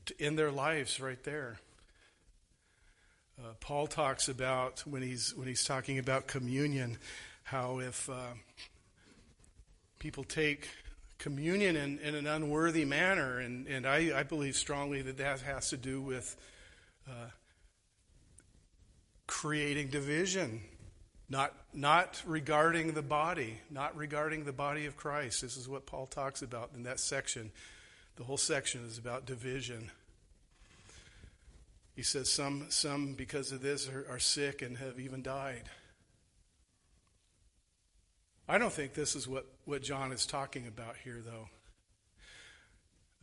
to 0.07 0.15
end 0.21 0.39
their 0.39 0.53
lives 0.53 1.01
right 1.01 1.23
there. 1.25 1.59
Uh, 3.39 3.53
Paul 3.61 3.87
talks 3.87 4.29
about 4.29 4.81
when 4.81 5.03
he's 5.03 5.35
when 5.37 5.47
he's 5.47 5.65
talking 5.65 5.99
about 5.99 6.27
communion, 6.27 6.99
how 7.45 7.79
if 7.79 8.11
uh, 8.11 8.35
people 9.99 10.25
take 10.25 10.69
communion 11.19 11.77
in, 11.77 11.99
in 11.99 12.15
an 12.15 12.27
unworthy 12.27 12.85
manner. 12.85 13.39
And, 13.39 13.67
and 13.67 13.87
I, 13.87 14.19
I 14.19 14.23
believe 14.23 14.57
strongly 14.57 15.03
that 15.03 15.19
that 15.19 15.41
has 15.41 15.71
to 15.71 15.77
do 15.77 16.01
with 16.01 16.37
uh, 17.09 17.31
creating 19.27 19.89
division, 19.89 20.63
not, 21.29 21.55
not 21.75 22.23
regarding 22.27 22.93
the 22.93 23.03
body, 23.03 23.59
not 23.71 23.97
regarding 23.97 24.45
the 24.45 24.53
body 24.53 24.87
of 24.87 24.97
Christ. 24.97 25.43
This 25.43 25.57
is 25.57 25.69
what 25.69 25.87
Paul 25.87 26.07
talks 26.07 26.43
about 26.43 26.71
in 26.75 26.85
that 26.85 27.01
section. 27.01 27.51
The 28.17 28.25
whole 28.25 28.37
section 28.37 28.85
is 28.85 28.99
about 28.99 29.27
division. 29.27 29.91
He 31.99 32.05
says 32.05 32.31
some, 32.31 32.67
some 32.69 33.15
because 33.15 33.51
of 33.51 33.61
this, 33.61 33.89
are, 33.89 34.07
are 34.09 34.21
sick 34.21 34.63
and 34.63 34.79
have 34.79 35.01
even 35.01 35.21
died. 35.21 35.65
I 38.49 38.57
don't 38.57 38.73
think 38.73 38.95
this 38.95 39.17
is 39.17 39.27
what, 39.27 39.47
what 39.65 39.83
John 39.83 40.13
is 40.13 40.25
talking 40.25 40.69
about 40.69 40.95
here, 41.03 41.21
though. 41.27 41.49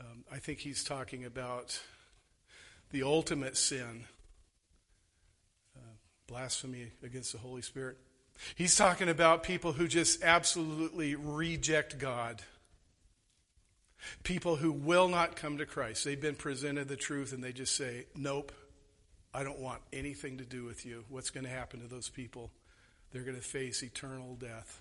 Um, 0.02 0.26
I 0.30 0.40
think 0.40 0.60
he's 0.60 0.84
talking 0.84 1.24
about 1.24 1.80
the 2.92 3.04
ultimate 3.04 3.56
sin 3.56 4.08
uh, 5.78 5.96
blasphemy 6.28 6.92
against 7.02 7.32
the 7.32 7.38
Holy 7.38 7.62
Spirit. 7.62 7.96
He's 8.56 8.76
talking 8.76 9.08
about 9.08 9.44
people 9.44 9.72
who 9.72 9.88
just 9.88 10.22
absolutely 10.22 11.16
reject 11.16 11.98
God. 11.98 12.42
People 14.24 14.58
who 14.58 14.74
will 14.74 15.08
not 15.08 15.38
come 15.38 15.60
to 15.60 15.66
Christ. 15.66 16.04
They've 16.04 16.20
been 16.20 16.36
presented 16.36 16.90
the 16.90 16.98
truth 16.98 17.32
and 17.32 17.42
they 17.42 17.54
just 17.54 17.74
say, 17.74 18.08
Nope, 18.14 18.52
I 19.36 19.44
don't 19.44 19.60
want 19.60 19.82
anything 19.92 20.38
to 20.38 20.46
do 20.46 20.64
with 20.64 20.86
you. 20.86 21.04
What's 21.10 21.30
going 21.30 21.44
to 21.44 21.50
happen 21.50 21.82
to 21.82 21.88
those 21.88 22.08
people? 22.08 22.52
They're 23.12 23.24
going 23.24 23.36
to 23.36 23.44
face 23.44 23.84
eternal 23.84 24.36
death. 24.36 24.80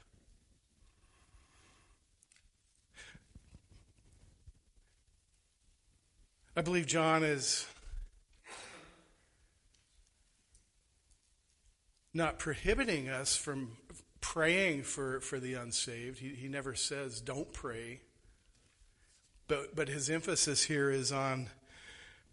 I 6.56 6.60
believe 6.60 6.86
John 6.86 7.24
is 7.24 7.66
not 12.14 12.38
prohibiting 12.38 13.08
us 13.08 13.34
from 13.34 13.72
praying 14.20 14.84
for, 14.84 15.18
for 15.18 15.40
the 15.40 15.54
unsaved. 15.54 16.20
He, 16.20 16.28
he 16.28 16.46
never 16.46 16.76
says, 16.76 17.20
don't 17.20 17.52
pray. 17.52 18.02
But, 19.48 19.74
but 19.74 19.88
his 19.88 20.08
emphasis 20.08 20.62
here 20.62 20.90
is 20.90 21.10
on 21.10 21.50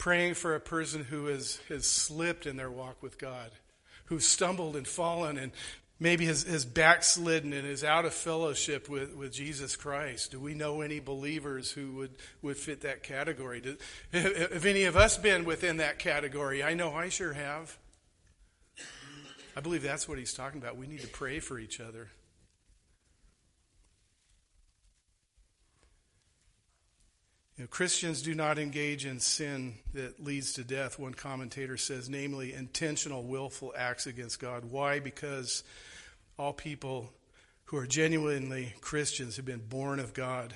praying 0.02 0.34
for 0.34 0.56
a 0.56 0.60
person 0.60 1.04
who 1.04 1.28
has, 1.28 1.60
has 1.70 1.86
slipped 1.86 2.48
in 2.48 2.58
their 2.58 2.72
walk 2.72 3.04
with 3.04 3.20
God, 3.20 3.52
who's 4.06 4.26
stumbled 4.26 4.76
and 4.76 4.88
fallen 4.88 5.38
and 5.38 5.52
maybe 6.00 6.26
has, 6.26 6.42
has 6.42 6.66
backslidden 6.66 7.54
and 7.54 7.68
is 7.68 7.84
out 7.84 8.04
of 8.04 8.12
fellowship 8.12 8.90
with, 8.90 9.16
with 9.16 9.32
Jesus 9.32 9.76
Christ. 9.76 10.32
Do 10.32 10.40
we 10.40 10.56
know 10.56 10.82
any 10.82 11.00
believers 11.00 11.72
who 11.72 11.92
would, 11.92 12.16
would 12.42 12.58
fit 12.58 12.82
that 12.82 13.04
category? 13.04 13.62
Do, 13.62 13.78
have 14.12 14.66
any 14.66 14.86
of 14.86 14.98
us 14.98 15.20
been 15.20 15.46
within 15.46 15.78
that 15.78 16.00
category? 16.00 16.64
I 16.64 16.74
know 16.74 16.96
I 16.96 17.10
sure 17.10 17.34
have. 17.34 17.78
I 19.56 19.60
believe 19.62 19.84
that's 19.84 20.10
what 20.10 20.18
he's 20.18 20.34
talking 20.34 20.60
about. 20.60 20.78
We 20.78 20.88
need 20.88 21.02
to 21.02 21.10
pray 21.10 21.40
for 21.40 21.60
each 21.60 21.80
other. 21.80 22.10
You 27.62 27.66
know, 27.66 27.70
Christians 27.70 28.24
do 28.24 28.34
not 28.34 28.58
engage 28.58 29.06
in 29.06 29.20
sin 29.20 29.76
that 29.94 30.20
leads 30.20 30.54
to 30.54 30.64
death, 30.64 30.98
one 30.98 31.14
commentator 31.14 31.78
says, 31.78 32.10
namely 32.10 32.54
intentional, 32.54 33.22
willful 33.22 33.72
acts 33.78 34.08
against 34.08 34.40
God. 34.40 34.66
Why? 34.66 35.00
Because 35.00 35.64
all 36.40 36.54
people 36.54 37.14
who 37.66 37.78
are 37.78 37.86
genuinely 37.86 38.74
Christians 38.82 39.36
have 39.36 39.46
been 39.46 39.60
born 39.60 40.00
of 40.00 40.16
God. 40.16 40.56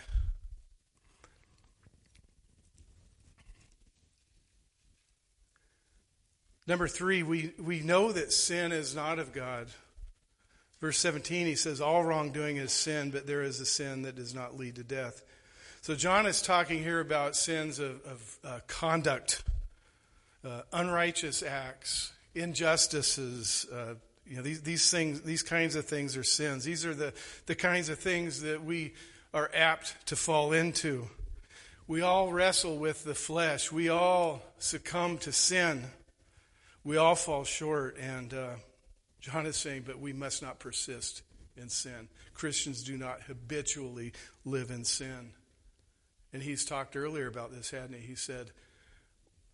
Number 6.66 6.88
three, 6.88 7.22
we, 7.22 7.54
we 7.60 7.82
know 7.82 8.14
that 8.14 8.34
sin 8.34 8.72
is 8.72 8.96
not 8.96 9.20
of 9.20 9.32
God. 9.32 9.68
Verse 10.82 10.98
17, 10.98 11.46
he 11.46 11.54
says, 11.54 11.82
All 11.82 12.04
wrongdoing 12.04 12.58
is 12.58 12.72
sin, 12.72 13.12
but 13.12 13.28
there 13.28 13.44
is 13.44 13.60
a 13.60 13.66
sin 13.68 14.02
that 14.02 14.16
does 14.16 14.34
not 14.34 14.58
lead 14.58 14.78
to 14.78 14.84
death. 14.84 15.22
So 15.86 15.94
John 15.94 16.26
is 16.26 16.42
talking 16.42 16.82
here 16.82 17.00
about 17.00 17.36
sins 17.36 17.78
of, 17.78 18.04
of 18.08 18.38
uh, 18.44 18.60
conduct, 18.66 19.44
uh, 20.44 20.64
unrighteous 20.74 21.44
acts, 21.44 22.12
injustices. 22.34 23.68
Uh, 23.72 23.94
you 24.26 24.38
know, 24.38 24.42
these, 24.42 24.64
these 24.64 24.90
things, 24.90 25.22
these 25.22 25.44
kinds 25.44 25.76
of 25.76 25.86
things 25.86 26.18
are 26.18 26.24
sins. 26.24 26.64
These 26.64 26.88
are 26.88 26.96
the, 26.96 27.14
the 27.46 27.54
kinds 27.54 27.90
of 27.90 28.00
things 28.00 28.42
that 28.42 28.64
we 28.64 28.96
are 29.32 29.52
apt 29.54 30.08
to 30.08 30.16
fall 30.16 30.54
into. 30.54 31.08
We 31.86 32.02
all 32.02 32.34
wrestle 32.34 32.80
with 32.80 33.04
the 33.04 33.14
flesh. 33.14 33.72
We 33.72 33.90
all 33.90 34.42
succumb 34.58 35.20
to 35.20 35.32
sin. 35.32 35.84
We 36.84 36.98
all 36.98 37.14
fall 37.14 37.44
short, 37.44 37.96
and 38.00 38.34
uh, 38.34 38.50
John 39.22 39.46
is 39.46 39.56
saying, 39.56 39.84
but 39.86 40.00
we 40.00 40.14
must 40.14 40.42
not 40.42 40.58
persist 40.58 41.22
in 41.56 41.70
sin. 41.70 42.10
Christians 42.34 42.84
do 42.84 42.98
not 42.98 43.22
habitually 43.22 44.14
live 44.46 44.72
in 44.72 44.84
sin. 44.84 45.34
And 46.36 46.44
he's 46.44 46.66
talked 46.66 46.98
earlier 46.98 47.28
about 47.28 47.54
this, 47.54 47.72
hadn't 47.72 47.94
he? 47.94 48.06
He 48.06 48.16
said, 48.16 48.52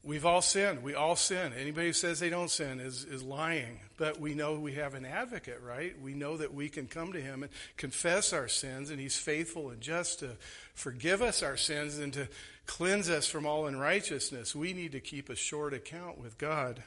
We've 0.04 0.26
all 0.26 0.42
sinned. 0.42 0.82
We 0.82 0.96
all 0.96 1.16
sin. 1.16 1.54
Anybody 1.54 1.86
who 1.86 1.94
says 1.94 2.20
they 2.20 2.32
don't 2.32 2.50
sin 2.50 2.80
is, 2.80 3.04
is 3.04 3.22
lying. 3.22 3.82
But 3.98 4.20
we 4.20 4.34
know 4.34 4.56
we 4.56 4.74
have 4.74 4.96
an 4.96 5.06
advocate, 5.06 5.62
right? 5.64 5.94
We 6.02 6.16
know 6.16 6.38
that 6.38 6.56
we 6.56 6.70
can 6.70 6.88
come 6.88 7.14
to 7.14 7.22
him 7.22 7.44
and 7.44 7.52
confess 7.78 8.34
our 8.34 8.48
sins, 8.48 8.90
and 8.90 9.00
he's 9.00 9.16
faithful 9.16 9.70
and 9.70 9.80
just 9.80 10.22
to 10.22 10.38
forgive 10.74 11.22
us 11.22 11.44
our 11.44 11.56
sins 11.56 12.00
and 12.00 12.12
to 12.14 12.28
cleanse 12.66 13.12
us 13.12 13.28
from 13.28 13.46
all 13.46 13.68
unrighteousness. 13.68 14.56
We 14.56 14.74
need 14.74 14.94
to 14.94 15.00
keep 15.00 15.30
a 15.30 15.36
short 15.36 15.76
account 15.76 16.20
with 16.20 16.40
God. 16.40 16.82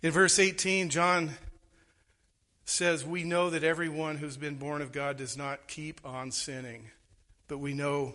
In 0.00 0.10
verse 0.10 0.38
18, 0.38 0.88
John 0.88 1.32
says, 2.64 3.04
We 3.04 3.24
know 3.24 3.50
that 3.50 3.62
everyone 3.62 4.16
who's 4.16 4.38
been 4.38 4.54
born 4.54 4.80
of 4.80 4.90
God 4.90 5.18
does 5.18 5.36
not 5.36 5.68
keep 5.68 6.00
on 6.02 6.30
sinning, 6.30 6.88
but 7.46 7.58
we 7.58 7.74
know 7.74 8.14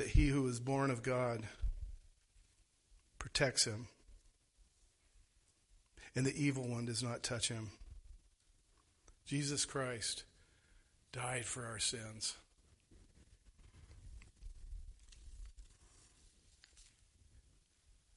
that 0.00 0.08
he 0.08 0.28
who 0.28 0.48
is 0.48 0.58
born 0.58 0.90
of 0.90 1.02
God 1.02 1.42
protects 3.18 3.66
him, 3.66 3.88
and 6.16 6.24
the 6.24 6.34
evil 6.34 6.66
one 6.66 6.86
does 6.86 7.02
not 7.02 7.22
touch 7.22 7.50
him. 7.50 7.72
Jesus 9.26 9.66
Christ 9.66 10.24
died 11.12 11.44
for 11.44 11.66
our 11.66 11.78
sins. 11.78 12.34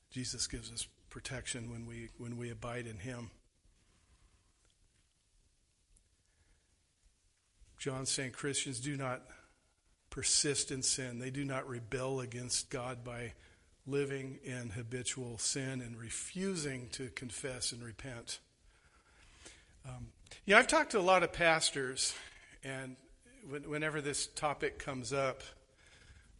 Jesus 0.10 0.48
gives 0.48 0.72
us 0.72 0.88
protection 1.10 1.70
when 1.70 1.86
we 1.86 2.08
when 2.18 2.38
we 2.38 2.50
abide 2.50 2.88
in 2.88 3.00
him. 3.00 3.30
John 7.78 8.06
saying 8.06 8.32
Christians 8.32 8.80
do 8.80 8.96
not 8.96 9.22
persist 10.14 10.72
in 10.72 10.84
sin. 10.84 11.18
They 11.18 11.32
do 11.32 11.44
not 11.44 11.68
rebel 11.68 12.20
against 12.20 12.70
God 12.70 13.04
by 13.04 13.34
living 13.88 14.38
in 14.44 14.70
habitual 14.70 15.40
sin 15.40 15.82
and 15.82 16.00
refusing 16.00 16.88
to 16.90 17.10
confess 17.10 17.72
and 17.72 17.84
repent. 17.84 18.38
Um, 19.90 20.10
yeah, 20.46 20.60
I've 20.60 20.68
talked 20.68 20.92
to 20.92 21.00
a 21.00 21.02
lot 21.02 21.24
of 21.24 21.34
pastors, 21.34 22.14
and 22.64 22.96
whenever 23.66 24.02
this 24.02 24.28
topic 24.28 24.78
comes 24.78 25.14
up, 25.14 25.42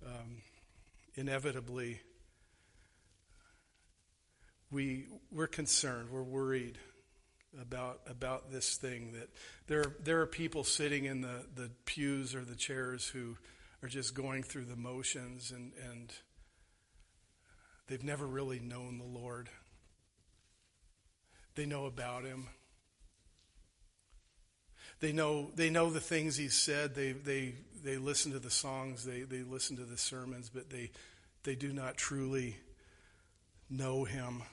um, 0.06 0.44
inevitably 1.16 2.00
we 4.72 5.08
we're 5.32 5.48
concerned, 5.48 6.12
we're 6.12 6.22
worried 6.22 6.78
about 7.60 8.02
about 8.06 8.52
this 8.52 8.78
thing 8.78 9.14
that 9.14 9.30
there 9.66 9.96
there 10.04 10.22
are 10.22 10.28
people 10.28 10.64
sitting 10.64 11.06
in 11.06 11.22
the, 11.22 11.44
the 11.56 11.72
pews 11.86 12.36
or 12.36 12.46
the 12.46 12.56
chairs 12.56 13.08
who 13.08 13.36
are 13.84 13.90
just 13.90 14.16
going 14.16 14.42
through 14.44 14.64
the 14.64 14.78
motions 14.78 15.52
and, 15.52 15.74
and 15.92 16.14
they've 17.88 18.04
never 18.04 18.26
really 18.26 18.60
known 18.60 18.98
the 18.98 19.04
Lord. 19.04 19.50
They 21.56 21.66
know 21.66 21.86
about 21.86 22.24
him. 22.24 22.48
They 25.02 25.12
know 25.12 25.52
they 25.54 25.70
know 25.70 25.90
the 25.90 26.00
things 26.00 26.38
he 26.38 26.48
said. 26.48 26.96
They 26.96 27.12
they 27.12 27.56
they 27.84 27.98
listen 27.98 28.32
to 28.32 28.40
the 28.40 28.50
songs, 28.50 29.04
they 29.04 29.24
they 29.24 29.44
listen 29.44 29.76
to 29.76 29.84
the 29.84 29.98
sermons, 29.98 30.50
but 30.50 30.70
they 30.70 30.92
they 31.44 31.56
do 31.56 31.74
not 31.74 31.98
truly 31.98 32.56
know 33.70 34.06
him. 34.06 34.44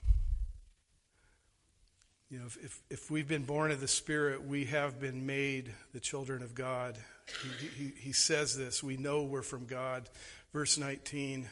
You 2.30 2.38
know, 2.38 2.46
if, 2.46 2.64
if, 2.64 2.82
if, 2.90 3.10
we've 3.10 3.26
been 3.26 3.42
born 3.42 3.72
of 3.72 3.80
the 3.80 3.88
Spirit, 3.88 4.46
we 4.46 4.66
have 4.66 5.00
been 5.00 5.26
made 5.26 5.72
the 5.92 5.98
children 5.98 6.44
of 6.44 6.54
God. 6.54 6.96
He, 7.60 7.66
he, 7.66 7.92
he 7.98 8.12
says 8.12 8.56
this. 8.56 8.84
We 8.84 8.96
know 8.96 9.24
we're 9.24 9.42
from 9.42 9.66
God. 9.66 10.08
Verse 10.52 10.78
19. 10.78 11.48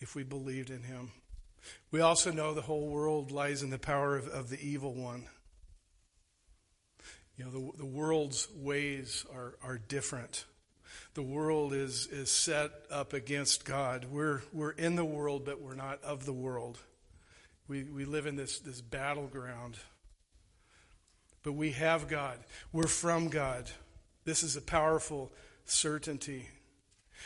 If 0.00 0.14
we 0.14 0.22
believed 0.22 0.70
in 0.70 0.84
Him, 0.84 1.10
we 1.90 2.00
also 2.00 2.30
know 2.30 2.54
the 2.54 2.62
whole 2.62 2.86
world 2.86 3.32
lies 3.32 3.64
in 3.64 3.70
the 3.70 3.78
power 3.78 4.16
of, 4.16 4.28
of 4.28 4.48
the 4.48 4.60
evil 4.64 4.94
one. 4.94 5.24
You 7.36 7.46
know, 7.46 7.50
the, 7.50 7.78
the 7.78 7.86
world's 7.86 8.46
ways 8.54 9.26
are, 9.34 9.54
are 9.64 9.78
different. 9.78 10.44
The 11.14 11.22
world 11.22 11.72
is, 11.72 12.06
is 12.06 12.30
set 12.30 12.70
up 12.88 13.14
against 13.14 13.64
God. 13.64 14.06
We're, 14.08 14.42
we're 14.52 14.70
in 14.70 14.94
the 14.94 15.04
world, 15.04 15.44
but 15.44 15.60
we're 15.60 15.74
not 15.74 16.04
of 16.04 16.24
the 16.24 16.32
world. 16.32 16.78
We, 17.68 17.84
we 17.84 18.04
live 18.04 18.26
in 18.26 18.36
this, 18.36 18.58
this 18.58 18.80
battleground. 18.80 19.76
But 21.42 21.52
we 21.52 21.72
have 21.72 22.08
God. 22.08 22.38
We're 22.72 22.86
from 22.86 23.28
God. 23.28 23.70
This 24.24 24.42
is 24.42 24.56
a 24.56 24.60
powerful 24.60 25.32
certainty. 25.64 26.48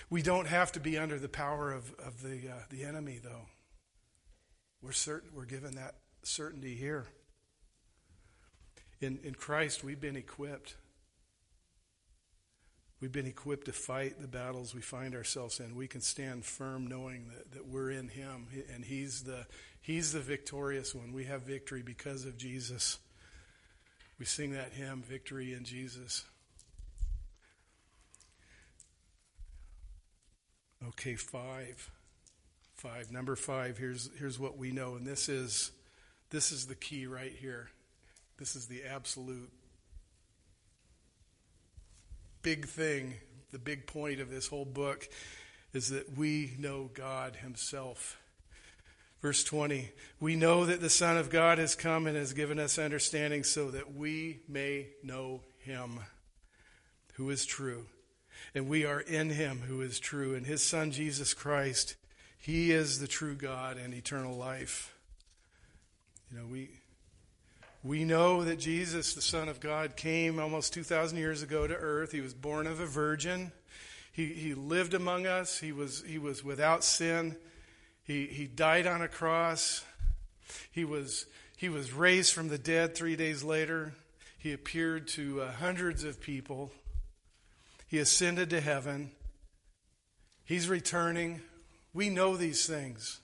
We 0.08 0.22
don't 0.22 0.46
have 0.46 0.72
to 0.72 0.80
be 0.80 0.98
under 0.98 1.18
the 1.18 1.28
power 1.28 1.72
of, 1.72 1.92
of 1.98 2.22
the, 2.22 2.50
uh, 2.50 2.62
the 2.70 2.84
enemy, 2.84 3.18
though. 3.22 3.46
We're 4.82 4.92
certain 4.92 5.30
we're 5.34 5.44
given 5.44 5.74
that 5.76 5.96
certainty 6.22 6.74
here. 6.74 7.06
In, 9.00 9.18
in 9.22 9.34
Christ, 9.34 9.82
we've 9.82 10.00
been 10.00 10.16
equipped. 10.16 10.76
We've 13.00 13.12
been 13.12 13.26
equipped 13.26 13.64
to 13.66 13.72
fight 13.72 14.20
the 14.20 14.28
battles 14.28 14.74
we 14.74 14.82
find 14.82 15.14
ourselves 15.14 15.58
in. 15.58 15.74
We 15.74 15.88
can 15.88 16.02
stand 16.02 16.44
firm 16.44 16.86
knowing 16.86 17.28
that, 17.28 17.52
that 17.52 17.66
we're 17.66 17.90
in 17.90 18.08
Him 18.08 18.48
and 18.74 18.84
He's 18.84 19.22
the, 19.22 19.46
He's 19.80 20.12
the 20.12 20.20
victorious 20.20 20.94
one. 20.94 21.12
We 21.12 21.24
have 21.24 21.42
victory 21.42 21.82
because 21.82 22.24
of 22.24 22.36
Jesus. 22.36 22.98
We 24.18 24.26
sing 24.26 24.52
that 24.52 24.72
hymn, 24.72 25.02
Victory 25.02 25.54
in 25.54 25.64
Jesus. 25.64 26.24
Okay, 30.88 31.14
five. 31.14 31.90
Five. 32.74 33.10
Number 33.10 33.36
five, 33.36 33.78
here's, 33.78 34.10
here's 34.18 34.38
what 34.38 34.58
we 34.58 34.70
know, 34.70 34.94
and 34.94 35.06
this 35.06 35.28
is, 35.28 35.70
this 36.30 36.52
is 36.52 36.66
the 36.66 36.74
key 36.74 37.06
right 37.06 37.34
here. 37.38 37.70
This 38.38 38.56
is 38.56 38.66
the 38.66 38.84
absolute 38.84 39.50
big 42.42 42.66
thing, 42.66 43.14
the 43.52 43.58
big 43.58 43.86
point 43.86 44.20
of 44.20 44.30
this 44.30 44.46
whole 44.46 44.64
book 44.64 45.08
is 45.72 45.90
that 45.90 46.16
we 46.16 46.52
know 46.58 46.90
God 46.92 47.36
Himself 47.36 48.19
Verse 49.20 49.44
20 49.44 49.90
We 50.18 50.36
know 50.36 50.64
that 50.64 50.80
the 50.80 50.90
Son 50.90 51.16
of 51.16 51.30
God 51.30 51.58
has 51.58 51.74
come 51.74 52.06
and 52.06 52.16
has 52.16 52.32
given 52.32 52.58
us 52.58 52.78
understanding 52.78 53.44
so 53.44 53.70
that 53.70 53.94
we 53.94 54.40
may 54.48 54.88
know 55.02 55.42
him 55.58 56.00
who 57.14 57.30
is 57.30 57.44
true. 57.44 57.86
And 58.54 58.68
we 58.68 58.84
are 58.84 59.00
in 59.00 59.30
him 59.30 59.62
who 59.68 59.80
is 59.82 60.00
true. 60.00 60.34
And 60.34 60.46
his 60.46 60.62
Son, 60.62 60.90
Jesus 60.90 61.34
Christ, 61.34 61.96
he 62.38 62.72
is 62.72 62.98
the 62.98 63.06
true 63.06 63.34
God 63.34 63.76
and 63.76 63.92
eternal 63.94 64.36
life. 64.36 64.96
You 66.30 66.38
know, 66.38 66.46
we. 66.46 66.70
We 67.82 68.04
know 68.04 68.44
that 68.44 68.58
Jesus, 68.58 69.14
the 69.14 69.22
Son 69.22 69.48
of 69.48 69.58
God, 69.58 69.96
came 69.96 70.38
almost 70.38 70.74
2,000 70.74 71.16
years 71.16 71.42
ago 71.42 71.66
to 71.66 71.74
earth. 71.74 72.12
He 72.12 72.20
was 72.20 72.34
born 72.34 72.66
of 72.66 72.78
a 72.78 72.84
virgin. 72.84 73.52
He, 74.12 74.26
he 74.26 74.52
lived 74.52 74.92
among 74.92 75.26
us. 75.26 75.58
He 75.58 75.72
was, 75.72 76.04
he 76.06 76.18
was 76.18 76.44
without 76.44 76.84
sin. 76.84 77.36
He, 78.10 78.26
he 78.26 78.46
died 78.48 78.88
on 78.88 79.02
a 79.02 79.06
cross. 79.06 79.84
He 80.72 80.84
was, 80.84 81.26
he 81.56 81.68
was 81.68 81.92
raised 81.92 82.34
from 82.34 82.48
the 82.48 82.58
dead 82.58 82.96
three 82.96 83.14
days 83.14 83.44
later. 83.44 83.92
He 84.36 84.52
appeared 84.52 85.06
to 85.08 85.42
uh, 85.42 85.52
hundreds 85.52 86.02
of 86.02 86.20
people. 86.20 86.72
He 87.86 88.00
ascended 88.00 88.50
to 88.50 88.60
heaven. 88.60 89.12
He's 90.44 90.68
returning. 90.68 91.40
We 91.94 92.08
know 92.08 92.36
these 92.36 92.66
things. 92.66 93.20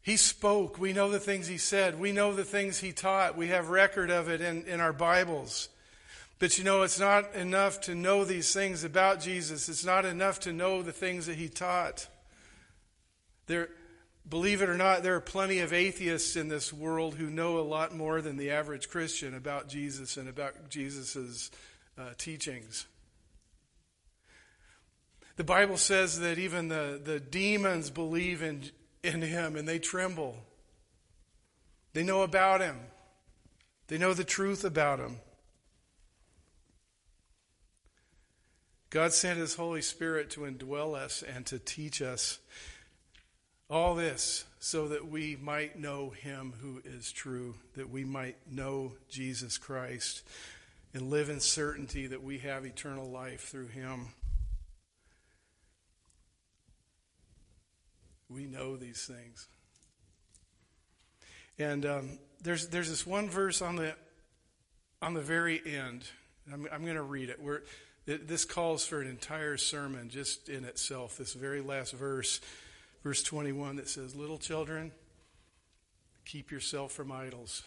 He 0.00 0.16
spoke. 0.16 0.78
We 0.78 0.94
know 0.94 1.10
the 1.10 1.20
things 1.20 1.48
he 1.48 1.58
said. 1.58 2.00
We 2.00 2.12
know 2.12 2.32
the 2.32 2.44
things 2.44 2.78
he 2.78 2.92
taught. 2.92 3.36
We 3.36 3.48
have 3.48 3.68
record 3.68 4.08
of 4.08 4.30
it 4.30 4.40
in, 4.40 4.64
in 4.64 4.80
our 4.80 4.94
Bibles. 4.94 5.68
But 6.38 6.56
you 6.56 6.64
know, 6.64 6.80
it's 6.80 6.98
not 6.98 7.34
enough 7.34 7.78
to 7.82 7.94
know 7.94 8.24
these 8.24 8.54
things 8.54 8.84
about 8.84 9.20
Jesus. 9.20 9.68
It's 9.68 9.84
not 9.84 10.06
enough 10.06 10.40
to 10.40 10.52
know 10.54 10.80
the 10.80 10.92
things 10.92 11.26
that 11.26 11.36
he 11.36 11.50
taught. 11.50 12.08
There, 13.46 13.68
believe 14.28 14.62
it 14.62 14.68
or 14.68 14.76
not, 14.76 15.02
there 15.02 15.14
are 15.14 15.20
plenty 15.20 15.60
of 15.60 15.72
atheists 15.72 16.36
in 16.36 16.48
this 16.48 16.72
world 16.72 17.14
who 17.14 17.30
know 17.30 17.58
a 17.58 17.60
lot 17.60 17.94
more 17.94 18.20
than 18.20 18.36
the 18.36 18.50
average 18.50 18.88
Christian 18.88 19.34
about 19.34 19.68
Jesus 19.68 20.16
and 20.16 20.28
about 20.28 20.68
Jesus' 20.68 21.50
uh, 21.98 22.10
teachings. 22.18 22.86
The 25.36 25.44
Bible 25.44 25.76
says 25.76 26.20
that 26.20 26.38
even 26.38 26.68
the, 26.68 27.00
the 27.02 27.20
demons 27.20 27.90
believe 27.90 28.42
in, 28.42 28.70
in 29.02 29.22
him 29.22 29.56
and 29.56 29.68
they 29.68 29.78
tremble. 29.78 30.36
They 31.92 32.02
know 32.02 32.22
about 32.22 32.60
him, 32.60 32.78
they 33.88 33.98
know 33.98 34.14
the 34.14 34.24
truth 34.24 34.64
about 34.64 34.98
him. 34.98 35.18
God 38.90 39.12
sent 39.12 39.38
His 39.38 39.56
Holy 39.56 39.82
Spirit 39.82 40.30
to 40.30 40.40
indwell 40.40 40.94
us 40.94 41.22
and 41.22 41.44
to 41.46 41.58
teach 41.58 42.00
us 42.00 42.38
all 43.68 43.94
this 43.94 44.44
so 44.58 44.88
that 44.88 45.08
we 45.08 45.36
might 45.40 45.78
know 45.78 46.10
Him 46.10 46.54
who 46.60 46.80
is 46.84 47.10
true, 47.12 47.54
that 47.74 47.90
we 47.90 48.04
might 48.04 48.36
know 48.50 48.92
Jesus 49.08 49.58
Christ 49.58 50.22
and 50.94 51.10
live 51.10 51.28
in 51.28 51.40
certainty 51.40 52.06
that 52.06 52.22
we 52.22 52.38
have 52.38 52.64
eternal 52.64 53.10
life 53.10 53.48
through 53.48 53.68
Him. 53.68 54.08
We 58.28 58.46
know 58.46 58.76
these 58.76 59.04
things. 59.04 59.46
And 61.58 61.86
um, 61.86 62.18
there's, 62.42 62.68
there's 62.68 62.88
this 62.88 63.06
one 63.06 63.28
verse 63.28 63.62
on 63.62 63.76
the, 63.76 63.94
on 65.00 65.14
the 65.14 65.20
very 65.20 65.60
end. 65.64 66.04
I'm, 66.52 66.66
I'm 66.72 66.82
going 66.82 66.96
to 66.96 67.02
read 67.02 67.30
it. 67.30 67.40
Where 67.40 67.62
this 68.06 68.44
calls 68.44 68.86
for 68.86 69.00
an 69.00 69.08
entire 69.08 69.56
sermon 69.56 70.08
just 70.08 70.48
in 70.48 70.64
itself. 70.64 71.18
This 71.18 71.34
very 71.34 71.60
last 71.60 71.92
verse, 71.92 72.40
verse 73.06 73.22
21, 73.22 73.76
that 73.76 73.88
says, 73.88 74.16
Little 74.16 74.36
children, 74.36 74.90
keep 76.24 76.50
yourself 76.50 76.90
from 76.90 77.12
idols. 77.12 77.62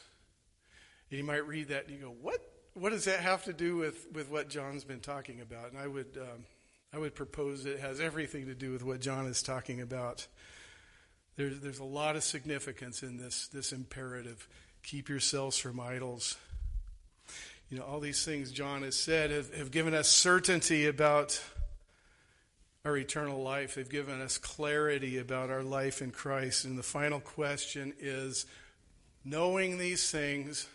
And 1.10 1.18
you 1.18 1.24
might 1.24 1.48
read 1.48 1.70
that 1.70 1.88
and 1.88 1.96
you 1.96 2.02
go, 2.02 2.14
What? 2.22 2.42
What 2.74 2.90
does 2.90 3.06
that 3.06 3.22
have 3.22 3.46
to 3.46 3.54
do 3.54 3.78
with, 3.78 4.06
with 4.14 4.30
what 4.30 4.50
John's 4.50 4.84
been 4.84 5.00
talking 5.00 5.40
about? 5.40 5.72
And 5.72 5.80
I 5.80 5.88
would, 5.88 6.18
um, 6.20 6.44
I 6.94 6.98
would 6.98 7.16
propose 7.16 7.66
it 7.66 7.80
has 7.80 8.02
everything 8.02 8.48
to 8.48 8.54
do 8.54 8.74
with 8.74 8.84
what 8.84 9.00
John 9.00 9.28
is 9.28 9.42
talking 9.42 9.80
about. 9.80 10.28
There's, 11.38 11.58
there's 11.62 11.80
a 11.80 11.86
lot 11.86 12.18
of 12.18 12.24
significance 12.24 13.02
in 13.02 13.16
this, 13.18 13.48
this 13.48 13.72
imperative. 13.72 14.46
Keep 14.84 15.08
yourselves 15.08 15.58
from 15.58 15.80
idols. 15.80 16.36
You 17.70 17.78
know, 17.78 17.86
all 17.86 18.02
these 18.02 18.26
things 18.26 18.52
John 18.52 18.84
has 18.84 18.98
said 18.98 19.32
have, 19.32 19.54
have 19.56 19.72
given 19.72 19.94
us 19.94 20.10
certainty 20.10 20.86
about 20.86 21.42
our 22.86 22.98
eternal 22.98 23.42
life. 23.42 23.76
They've 23.76 23.90
given 23.90 24.22
us 24.22 24.38
clarity 24.38 25.18
about 25.18 25.50
our 25.50 25.64
life 25.64 26.02
in 26.02 26.12
Christ. 26.12 26.66
And 26.66 26.78
the 26.78 26.84
final 26.84 27.20
question 27.20 27.94
is 28.00 28.46
knowing 29.24 29.78
these 29.78 30.10
things, 30.10 30.68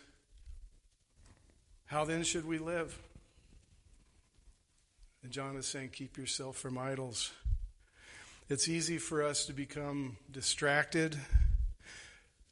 how 1.85 2.05
then 2.05 2.23
should 2.23 2.45
we 2.45 2.57
live? 2.57 2.97
And 5.23 5.31
John 5.31 5.55
is 5.55 5.65
saying, 5.65 5.89
keep 5.89 6.17
yourself 6.17 6.57
from 6.57 6.77
idols. 6.77 7.31
It's 8.49 8.69
easy 8.69 8.99
for 8.99 9.23
us 9.23 9.45
to 9.47 9.53
become 9.53 10.17
distracted, 10.31 11.17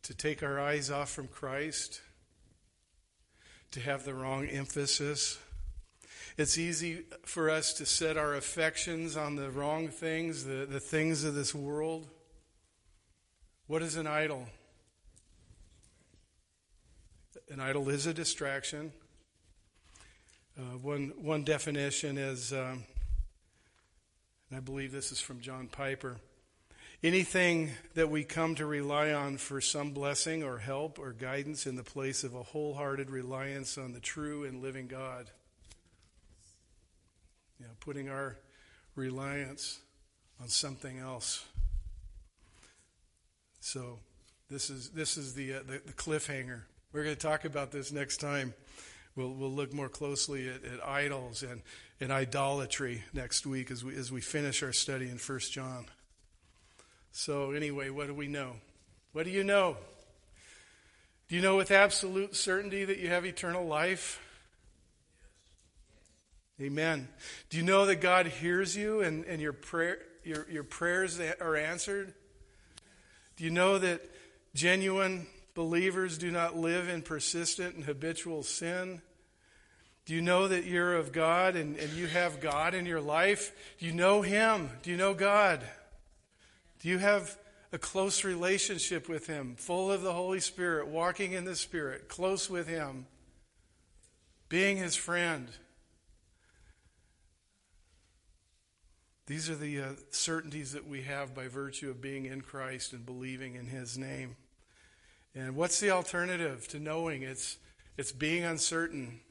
to 0.03 0.13
take 0.13 0.41
our 0.41 0.59
eyes 0.59 0.89
off 0.89 1.11
from 1.11 1.27
Christ 1.27 2.01
to 3.73 3.79
have 3.79 4.05
the 4.05 4.13
wrong 4.13 4.47
emphasis. 4.47 5.39
It's 6.37 6.57
easy 6.57 7.05
for 7.25 7.49
us 7.49 7.73
to 7.73 7.85
set 7.85 8.17
our 8.17 8.35
affections 8.35 9.15
on 9.15 9.35
the 9.35 9.49
wrong 9.51 9.89
things, 9.89 10.45
the, 10.45 10.65
the 10.69 10.79
things 10.79 11.23
of 11.23 11.35
this 11.35 11.53
world. 11.53 12.07
What 13.67 13.81
is 13.81 13.95
an 13.95 14.07
idol? 14.07 14.47
An 17.51 17.59
idol 17.59 17.89
is 17.89 18.07
a 18.07 18.13
distraction. 18.13 18.91
Uh, 20.57 20.77
one, 20.81 21.13
one 21.17 21.43
definition 21.43 22.17
is, 22.17 22.51
um, 22.51 22.83
and 24.49 24.57
I 24.57 24.59
believe 24.59 24.91
this 24.91 25.11
is 25.11 25.19
from 25.19 25.39
John 25.39 25.67
Piper 25.67 26.17
Anything 27.03 27.71
that 27.95 28.09
we 28.09 28.23
come 28.23 28.55
to 28.55 28.65
rely 28.65 29.11
on 29.11 29.35
for 29.35 29.59
some 29.59 29.91
blessing 29.91 30.41
or 30.41 30.57
help 30.57 30.99
or 30.99 31.11
guidance 31.11 31.67
in 31.67 31.75
the 31.75 31.83
place 31.83 32.23
of 32.23 32.33
a 32.33 32.43
wholehearted 32.43 33.09
reliance 33.09 33.77
on 33.77 33.91
the 33.91 33.99
true 33.99 34.45
and 34.45 34.61
living 34.61 34.87
God. 34.87 35.29
You 37.63 37.69
know, 37.69 37.75
putting 37.79 38.09
our 38.09 38.35
reliance 38.93 39.79
on 40.41 40.49
something 40.49 40.99
else. 40.99 41.45
So 43.61 43.99
this 44.49 44.69
is 44.69 44.89
this 44.89 45.15
is 45.15 45.33
the, 45.33 45.53
uh, 45.53 45.59
the, 45.65 45.81
the 45.85 45.93
cliffhanger. 45.93 46.63
We're 46.91 47.05
going 47.05 47.15
to 47.15 47.21
talk 47.21 47.45
about 47.45 47.71
this 47.71 47.93
next 47.93 48.17
time. 48.17 48.53
We'll 49.15 49.33
we'll 49.33 49.53
look 49.53 49.71
more 49.71 49.87
closely 49.87 50.49
at, 50.49 50.65
at 50.65 50.85
idols 50.85 51.41
and, 51.41 51.61
and 52.01 52.11
idolatry 52.11 53.05
next 53.13 53.45
week 53.45 53.71
as 53.71 53.81
we 53.81 53.95
as 53.95 54.11
we 54.11 54.19
finish 54.19 54.61
our 54.61 54.73
study 54.73 55.07
in 55.07 55.17
First 55.17 55.53
John. 55.53 55.85
So, 57.13 57.51
anyway, 57.51 57.89
what 57.91 58.07
do 58.07 58.13
we 58.13 58.27
know? 58.27 58.55
What 59.13 59.23
do 59.23 59.31
you 59.31 59.45
know? 59.45 59.77
Do 61.29 61.35
you 61.35 61.41
know 61.41 61.55
with 61.55 61.71
absolute 61.71 62.35
certainty 62.35 62.83
that 62.83 62.97
you 62.97 63.07
have 63.07 63.25
eternal 63.25 63.65
life? 63.65 64.19
Amen. 66.61 67.07
Do 67.49 67.57
you 67.57 67.63
know 67.63 67.85
that 67.87 67.95
God 67.95 68.27
hears 68.27 68.75
you 68.75 69.01
and, 69.01 69.25
and 69.25 69.41
your, 69.41 69.53
prayer, 69.53 69.99
your, 70.23 70.47
your 70.49 70.63
prayers 70.63 71.19
are 71.19 71.55
answered? 71.55 72.13
Do 73.37 73.43
you 73.43 73.49
know 73.49 73.79
that 73.79 74.01
genuine 74.53 75.25
believers 75.55 76.17
do 76.17 76.29
not 76.29 76.55
live 76.55 76.89
in 76.89 77.01
persistent 77.01 77.75
and 77.75 77.85
habitual 77.85 78.43
sin? 78.43 79.01
Do 80.05 80.13
you 80.13 80.21
know 80.21 80.47
that 80.47 80.65
you're 80.65 80.95
of 80.95 81.11
God 81.11 81.55
and, 81.55 81.77
and 81.77 81.91
you 81.93 82.07
have 82.07 82.39
God 82.39 82.73
in 82.73 82.85
your 82.85 83.01
life? 83.01 83.51
Do 83.79 83.85
you 83.85 83.93
know 83.93 84.21
Him? 84.21 84.69
Do 84.83 84.91
you 84.91 84.97
know 84.97 85.13
God? 85.13 85.61
Do 86.81 86.89
you 86.89 86.99
have 86.99 87.35
a 87.71 87.79
close 87.79 88.23
relationship 88.23 89.09
with 89.09 89.25
Him, 89.25 89.55
full 89.55 89.91
of 89.91 90.03
the 90.03 90.13
Holy 90.13 90.41
Spirit, 90.41 90.87
walking 90.87 91.31
in 91.31 91.45
the 91.45 91.55
Spirit, 91.55 92.09
close 92.09 92.49
with 92.49 92.67
Him, 92.67 93.07
being 94.49 94.77
His 94.77 94.95
friend? 94.95 95.47
These 99.25 99.49
are 99.49 99.55
the 99.55 99.79
uh, 99.79 99.85
certainties 100.09 100.73
that 100.73 100.87
we 100.87 101.03
have 101.03 101.33
by 101.33 101.47
virtue 101.47 101.89
of 101.89 102.01
being 102.01 102.25
in 102.25 102.41
Christ 102.41 102.91
and 102.91 103.05
believing 103.05 103.55
in 103.55 103.67
His 103.67 103.97
name. 103.97 104.35
And 105.33 105.55
what's 105.55 105.79
the 105.79 105.91
alternative 105.91 106.67
to 106.69 106.79
knowing? 106.79 107.23
It's, 107.23 107.57
it's 107.97 108.11
being 108.11 108.43
uncertain. 108.43 109.21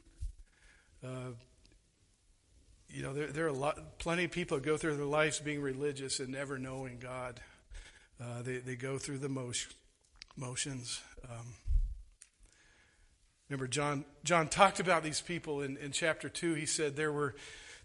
Uh, 1.05 1.33
you 2.89 3.03
know, 3.03 3.13
there, 3.13 3.27
there 3.27 3.45
are 3.45 3.49
a 3.49 3.53
lot, 3.53 3.99
plenty 3.99 4.25
of 4.25 4.31
people 4.31 4.57
that 4.57 4.65
go 4.65 4.77
through 4.77 4.97
their 4.97 5.05
lives 5.05 5.41
being 5.41 5.61
religious 5.61 6.21
and 6.21 6.31
never 6.31 6.59
knowing 6.59 6.99
God. 6.99 7.41
Uh, 8.21 8.43
they, 8.43 8.59
they 8.59 8.77
go 8.77 8.99
through 8.99 9.19
the 9.19 9.29
motion, 9.29 9.73
motions. 10.37 11.03
Um, 11.25 11.55
remember, 13.49 13.67
John, 13.67 14.05
John 14.25 14.49
talked 14.49 14.81
about 14.81 15.03
these 15.03 15.21
people 15.21 15.63
in, 15.63 15.77
in 15.77 15.93
chapter 15.93 16.29
2. 16.29 16.55
He 16.55 16.67
said 16.67 16.97
there 16.97 17.13
were, 17.13 17.35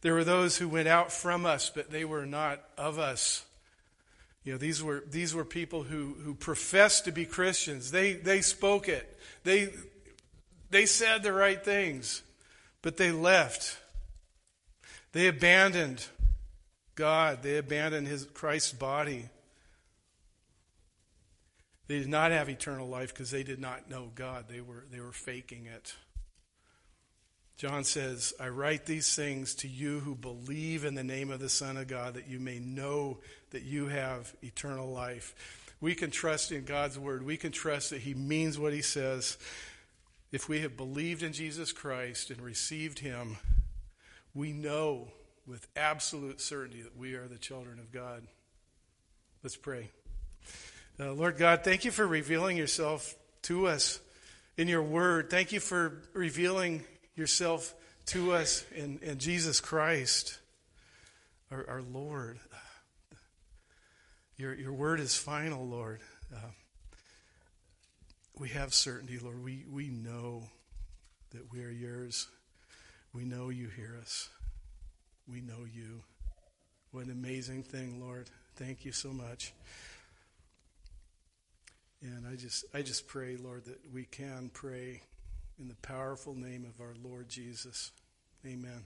there 0.02 0.14
were 0.14 0.24
those 0.24 0.58
who 0.58 0.68
went 0.70 0.88
out 0.88 1.12
from 1.12 1.46
us, 1.46 1.70
but 1.74 1.92
they 1.92 2.06
were 2.06 2.26
not 2.26 2.62
of 2.78 3.00
us. 3.00 3.46
You 4.44 4.54
know, 4.54 4.58
these 4.58 4.82
were, 4.82 5.04
these 5.10 5.36
were 5.36 5.44
people 5.44 5.84
who, 5.84 6.16
who 6.24 6.34
professed 6.34 7.06
to 7.06 7.12
be 7.12 7.26
Christians. 7.26 7.92
They, 7.92 8.14
they 8.14 8.42
spoke 8.42 8.88
it. 8.88 9.20
They, 9.44 9.74
they 10.70 10.86
said 10.86 11.24
the 11.24 11.34
right 11.34 11.64
things, 11.64 12.22
but 12.82 12.98
they 12.98 13.12
left. 13.12 13.78
They 15.12 15.28
abandoned 15.28 16.06
God. 16.96 17.44
They 17.44 17.58
abandoned 17.58 18.08
his 18.08 18.26
Christ's 18.26 18.74
body. 18.74 19.26
They 21.88 22.00
did 22.00 22.10
not 22.10 22.32
have 22.32 22.50
eternal 22.50 22.88
life 22.88 23.14
because 23.14 23.32
they 23.32 23.44
did 23.44 23.60
not 23.60 23.90
know 23.90 24.12
God. 24.14 24.46
They 24.50 24.62
were, 24.62 24.86
they 24.92 25.00
were 25.00 25.12
faking 25.12 25.66
it. 25.66 25.96
John 27.58 27.84
says, 27.84 28.36
I 28.40 28.50
write 28.50 28.86
these 28.86 29.16
things 29.16 29.56
to 29.56 29.68
you 29.68 30.00
who 30.00 30.14
believe 30.14 30.86
in 30.86 30.94
the 30.94 31.04
name 31.04 31.32
of 31.32 31.40
the 31.40 31.50
Son 31.50 31.76
of 31.76 31.88
God, 31.88 32.14
that 32.14 32.28
you 32.28 32.40
may 32.40 32.60
know 32.60 33.18
that 33.50 33.64
you 33.64 33.88
have 33.88 34.32
eternal 34.44 34.92
life. 34.92 35.34
We 35.82 35.96
can 35.96 36.12
trust 36.12 36.52
in 36.52 36.66
God's 36.66 37.00
word. 37.00 37.24
We 37.24 37.36
can 37.36 37.52
trust 37.52 37.90
that 37.90 38.02
He 38.02 38.14
means 38.14 38.60
what 38.60 38.74
He 38.74 38.84
says. 38.84 39.40
If 40.32 40.48
we 40.48 40.60
have 40.62 40.78
believed 40.78 41.24
in 41.24 41.34
Jesus 41.34 41.72
Christ 41.72 42.30
and 42.30 42.40
received 42.42 43.00
Him, 43.00 43.38
we 44.36 44.52
know 44.52 45.08
with 45.48 45.68
absolute 45.76 46.40
certainty 46.40 46.84
that 46.84 46.96
we 46.96 47.16
are 47.16 47.28
the 47.28 47.40
children 47.40 47.80
of 47.80 47.92
God. 47.92 48.22
Let's 49.42 49.58
pray. 49.58 49.90
Uh, 51.00 51.14
Lord 51.14 51.38
God, 51.38 51.64
thank 51.64 51.86
you 51.86 51.92
for 51.92 52.06
revealing 52.06 52.56
yourself 52.56 53.16
to 53.44 53.66
us 53.66 54.00
in 54.58 54.68
your 54.68 54.84
word. 54.84 55.32
Thank 55.32 55.52
you 55.52 55.60
for 55.60 56.04
revealing 56.14 56.84
yourself 57.18 57.74
to 58.08 58.34
us 58.34 58.64
in, 58.76 59.00
in 59.02 59.18
Jesus 59.18 59.60
Christ, 59.60 60.40
our, 61.52 61.66
our, 61.68 61.82
Lord. 61.82 62.40
Your, 64.38 64.54
your 64.54 64.74
word 64.74 65.00
is 65.00 65.18
final, 65.18 65.68
Lord. 65.68 66.00
Uh, 66.34 66.52
we 68.38 68.50
have 68.50 68.74
certainty, 68.74 69.18
Lord. 69.18 69.44
We, 69.44 69.66
we 69.70 69.90
know 69.90 70.44
that 71.32 71.52
we 71.52 71.64
are 71.64 71.72
yours. 71.72 72.28
We 73.14 73.26
know 73.26 73.50
you 73.50 73.68
hear 73.68 73.98
us. 74.00 74.30
We 75.28 75.42
know 75.42 75.66
you. 75.74 76.04
What 76.92 77.06
an 77.06 77.12
amazing 77.12 77.64
thing, 77.64 78.00
Lord. 78.00 78.30
Thank 78.56 78.86
you 78.86 78.92
so 78.92 79.10
much. 79.10 79.54
And 82.02 82.28
I 82.28 82.36
just 82.36 82.64
I 82.76 82.84
just 82.84 83.08
pray, 83.08 83.38
Lord, 83.38 83.66
that 83.66 83.80
we 83.92 84.06
can 84.06 84.52
pray 84.54 85.02
in 85.60 85.68
the 85.68 85.76
powerful 85.76 86.36
name 86.36 86.66
of 86.66 86.82
our 86.82 86.94
Lord 87.04 87.30
Jesus. 87.30 87.92
Amen. 88.46 88.86